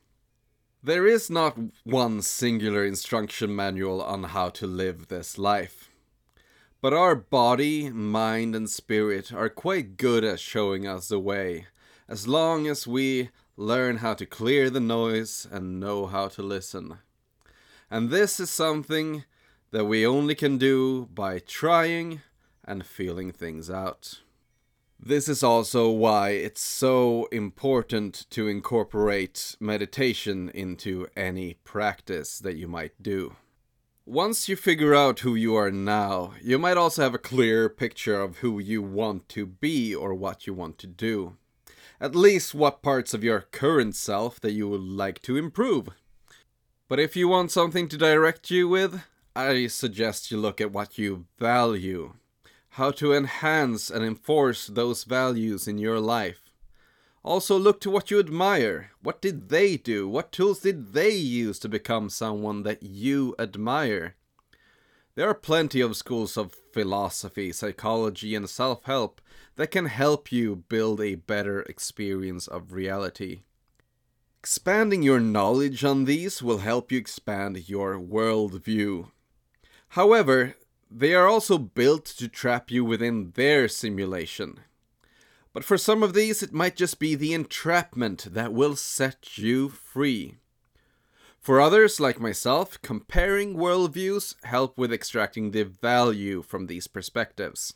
There 0.82 1.06
is 1.06 1.30
not 1.30 1.58
one 1.84 2.22
singular 2.22 2.86
instruction 2.86 3.54
manual 3.54 4.02
on 4.02 4.24
how 4.24 4.48
to 4.52 4.66
live 4.66 5.10
this 5.10 5.38
life. 5.38 5.90
But 6.80 6.94
our 6.94 7.16
body, 7.16 7.90
mind, 7.90 8.56
and 8.56 8.70
spirit 8.70 9.34
are 9.34 9.50
quite 9.50 9.98
good 9.98 10.24
at 10.24 10.40
showing 10.40 10.88
us 10.88 11.10
the 11.10 11.20
way, 11.20 11.68
as 12.08 12.30
long 12.30 12.66
as 12.66 12.88
we 12.88 13.30
learn 13.58 13.98
how 13.98 14.14
to 14.14 14.26
clear 14.26 14.70
the 14.70 14.80
noise 14.80 15.46
and 15.52 15.82
know 15.82 16.06
how 16.06 16.30
to 16.30 16.42
listen. 16.42 17.00
And 17.92 18.10
this 18.10 18.40
is 18.40 18.50
something 18.50 19.26
that 19.72 19.84
we 19.84 20.08
only 20.08 20.34
can 20.34 20.58
do 20.58 21.10
by 21.14 21.40
trying 21.40 22.22
and 22.64 22.86
feeling 22.86 23.34
things 23.34 23.70
out. 23.70 24.22
This 25.02 25.30
is 25.30 25.44
also 25.44 25.90
why 25.90 26.32
it's 26.32 26.62
so 26.62 27.30
important 27.32 28.26
to 28.32 28.50
incorporate 28.50 29.56
meditation 29.58 30.50
into 30.50 31.08
any 31.16 31.54
practice 31.64 32.38
that 32.40 32.58
you 32.58 32.68
might 32.68 33.02
do. 33.02 33.38
Once 34.06 34.50
you 34.50 34.58
figure 34.58 34.94
out 34.94 35.22
who 35.22 35.36
you 35.36 35.56
are 35.56 35.72
now, 35.72 36.34
you 36.42 36.60
might 36.60 36.76
also 36.76 37.02
have 37.02 37.14
a 37.14 37.20
clear 37.20 37.70
picture 37.70 38.20
of 38.20 38.40
who 38.40 38.60
you 38.60 38.82
want 38.82 39.30
to 39.30 39.46
be 39.46 39.96
or 39.96 40.14
what 40.14 40.46
you 40.46 40.54
want 40.54 40.78
to 40.80 40.88
do. 40.88 41.38
At 42.02 42.14
least 42.14 42.54
what 42.54 42.82
parts 42.82 43.14
of 43.14 43.24
your 43.24 43.42
current 43.42 43.96
self 43.96 44.42
that 44.42 44.52
you 44.52 44.68
would 44.68 44.82
like 44.82 45.22
to 45.22 45.38
improve. 45.38 45.90
But 46.90 47.00
if 47.00 47.16
you 47.16 47.30
want 47.30 47.52
something 47.52 47.88
to 47.88 47.98
direct 47.98 48.52
you 48.52 48.68
with, 48.68 49.04
I 49.34 49.68
suggest 49.68 50.30
you 50.30 50.38
look 50.38 50.60
at 50.60 50.74
what 50.74 50.98
you 50.98 51.26
value, 51.38 52.16
how 52.80 52.92
to 52.92 53.14
enhance 53.14 53.90
and 53.90 54.06
enforce 54.06 54.68
those 54.68 55.04
values 55.04 55.68
in 55.68 55.78
your 55.78 56.00
life. 56.00 56.50
Also, 57.24 57.60
look 57.60 57.82
to 57.82 57.92
what 57.92 58.10
you 58.10 58.18
admire. 58.18 58.92
What 59.02 59.22
did 59.22 59.50
they 59.50 59.76
do? 59.76 60.08
What 60.08 60.32
tools 60.32 60.62
did 60.62 60.94
they 60.94 61.10
use 61.12 61.60
to 61.60 61.68
become 61.68 62.10
someone 62.10 62.64
that 62.64 62.82
you 62.82 63.36
admire? 63.38 64.16
There 65.16 65.28
are 65.28 65.34
plenty 65.34 65.82
of 65.82 65.98
schools 65.98 66.38
of 66.38 66.56
philosophy, 66.72 67.52
psychology, 67.52 68.34
and 68.34 68.50
self 68.50 68.86
help 68.86 69.20
that 69.58 69.72
can 69.72 69.88
help 69.88 70.32
you 70.32 70.64
build 70.70 71.02
a 71.02 71.16
better 71.16 71.64
experience 71.64 72.48
of 72.48 72.72
reality. 72.72 73.42
Expanding 74.40 75.04
your 75.04 75.20
knowledge 75.20 75.84
on 75.84 76.06
these 76.06 76.42
will 76.42 76.60
help 76.60 76.94
you 76.94 76.98
expand 76.98 77.68
your 77.68 78.00
worldview. 78.00 79.12
However, 79.90 80.56
they 80.90 81.14
are 81.14 81.28
also 81.28 81.58
built 81.58 82.06
to 82.06 82.28
trap 82.28 82.72
you 82.72 82.84
within 82.84 83.32
their 83.36 83.68
simulation. 83.68 84.60
But 85.54 85.64
for 85.64 85.78
some 85.78 86.04
of 86.04 86.14
these, 86.14 86.44
it 86.44 86.54
might 86.54 86.76
just 86.76 87.00
be 87.00 87.16
the 87.16 87.34
entrapment 87.34 88.34
that 88.34 88.54
will 88.54 88.76
set 88.76 89.38
you 89.38 89.70
free. 89.70 90.36
For 91.40 91.62
others, 91.62 92.00
like 92.00 92.20
myself, 92.20 92.80
comparing 92.82 93.56
worldviews 93.56 94.36
help 94.44 94.78
with 94.78 94.92
extracting 94.92 95.52
the 95.52 95.64
value 95.64 96.42
from 96.42 96.68
these 96.68 96.88
perspectives. 96.88 97.74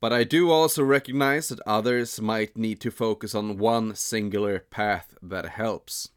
But 0.00 0.12
I 0.12 0.24
do 0.24 0.50
also 0.50 0.82
recognize 0.82 1.48
that 1.48 1.60
others 1.66 2.20
might 2.20 2.56
need 2.56 2.80
to 2.80 2.90
focus 2.90 3.34
on 3.34 3.58
one 3.58 3.94
singular 3.94 4.60
path 4.60 5.14
that 5.22 5.50
helps. 5.50 6.10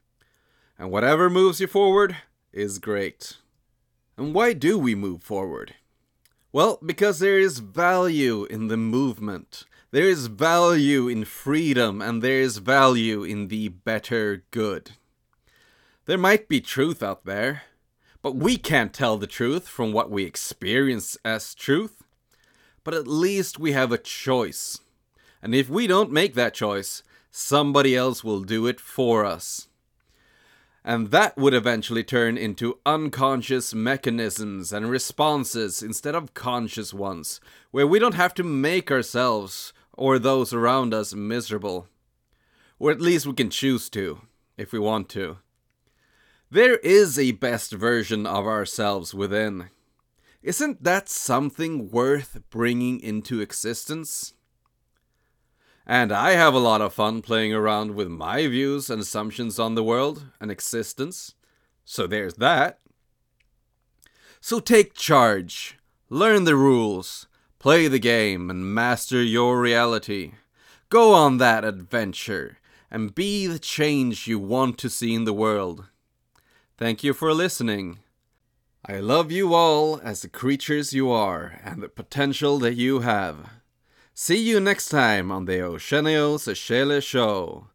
And 0.77 0.91
whatever 0.91 1.29
moves 1.29 1.59
you 1.59 1.67
forward 1.67 2.15
is 2.53 2.79
great. 2.79 3.37
And 4.19 4.33
why 4.33 4.51
do 4.51 4.77
we 4.77 4.95
move 4.95 5.23
forward? 5.23 5.75
Well, 6.51 6.77
because 6.85 7.19
there 7.19 7.39
is 7.39 7.59
value 7.59 8.43
in 8.43 8.67
the 8.67 8.75
movement. 8.75 9.63
There 9.91 10.09
is 10.09 10.27
value 10.27 11.07
in 11.07 11.23
freedom 11.23 12.01
and 12.01 12.21
there 12.21 12.41
is 12.41 12.57
value 12.57 13.23
in 13.23 13.47
the 13.47 13.69
better 13.69 14.43
good. 14.51 14.91
There 16.03 16.17
might 16.17 16.49
be 16.49 16.59
truth 16.59 17.01
out 17.01 17.23
there, 17.23 17.61
but 18.21 18.35
we 18.35 18.57
can't 18.57 18.93
tell 18.93 19.15
the 19.17 19.25
truth 19.25 19.69
from 19.69 19.93
what 19.93 20.11
we 20.11 20.25
experience 20.25 21.17
as 21.23 21.55
truth. 21.55 22.03
But 22.83 22.93
at 22.93 23.07
least 23.07 23.57
we 23.57 23.71
have 23.71 23.93
a 23.93 23.97
choice. 23.97 24.79
And 25.41 25.55
if 25.55 25.69
we 25.69 25.87
don't 25.87 26.11
make 26.11 26.33
that 26.33 26.53
choice, 26.53 27.03
somebody 27.31 27.95
else 27.95 28.21
will 28.21 28.41
do 28.41 28.67
it 28.67 28.81
for 28.81 29.23
us. 29.23 29.68
And 30.83 31.11
that 31.11 31.37
would 31.37 31.53
eventually 31.53 32.03
turn 32.03 32.37
into 32.37 32.79
unconscious 32.85 33.73
mechanisms 33.73 34.71
and 34.71 34.89
responses 34.89 35.83
instead 35.83 36.15
of 36.15 36.33
conscious 36.33 36.93
ones, 36.93 37.41
where 37.71 37.87
we 37.87 37.99
don't 37.99 38.15
have 38.15 38.33
to 38.35 38.43
make 38.43 38.89
ourselves 38.89 39.73
or 39.93 40.17
those 40.17 40.53
around 40.53 40.93
us 40.93 41.13
miserable. 41.13 41.87
Or 42.79 42.91
at 42.91 43.01
least 43.01 43.25
we 43.25 43.33
can 43.33 43.49
choose 43.49 43.89
to, 43.89 44.21
if 44.57 44.71
we 44.71 44.79
want 44.79 45.09
to. 45.09 45.37
There 46.49 46.77
is 46.77 47.19
a 47.19 47.33
best 47.33 47.73
version 47.73 48.25
of 48.25 48.47
ourselves 48.47 49.13
within. 49.13 49.69
Isn't 50.41 50.83
that 50.83 51.09
something 51.09 51.91
worth 51.91 52.39
bringing 52.49 53.01
into 53.01 53.41
existence? 53.41 54.33
And 55.89 56.11
I 56.11 56.31
have 56.31 56.53
a 56.53 56.59
lot 56.59 56.81
of 56.81 56.93
fun 56.93 57.21
playing 57.21 57.53
around 57.53 57.95
with 57.95 58.07
my 58.09 58.47
views 58.47 58.89
and 58.89 59.01
assumptions 59.01 59.57
on 59.57 59.73
the 59.73 59.83
world 59.83 60.25
and 60.39 60.51
existence. 60.51 61.33
So 61.83 62.05
there's 62.05 62.35
that. 62.35 62.79
So 64.39 64.59
take 64.59 64.93
charge, 64.93 65.77
learn 66.09 66.43
the 66.43 66.55
rules, 66.55 67.25
Play 67.59 67.89
the 67.89 67.99
game 67.99 68.49
and 68.49 68.73
master 68.73 69.21
your 69.21 69.59
reality. 69.59 70.31
Go 70.87 71.13
on 71.13 71.39
that 71.39 71.65
adventure 71.65 72.57
and 72.89 73.13
be 73.13 73.47
the 73.47 73.59
change 73.59 74.27
you 74.27 74.39
want 74.39 74.77
to 74.77 74.89
see 74.89 75.13
in 75.13 75.25
the 75.25 75.33
world. 75.33 75.83
Thank 76.77 77.03
you 77.03 77.13
for 77.13 77.33
listening. 77.33 77.99
I 78.85 79.01
love 79.01 79.29
you 79.29 79.53
all 79.53 79.99
as 80.01 80.21
the 80.21 80.29
creatures 80.29 80.93
you 80.93 81.11
are 81.11 81.59
and 81.65 81.83
the 81.83 81.89
potential 81.89 82.59
that 82.59 82.75
you 82.75 83.01
have. 83.01 83.49
See 84.21 84.35
you 84.35 84.59
next 84.59 84.89
time 84.89 85.31
on 85.31 85.45
the 85.45 85.61
Oceanio 85.61 86.37
Szeele 86.37 87.01
Show. 87.01 87.67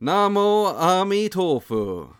Namo 0.00 0.72
Amitofu. 0.72 2.14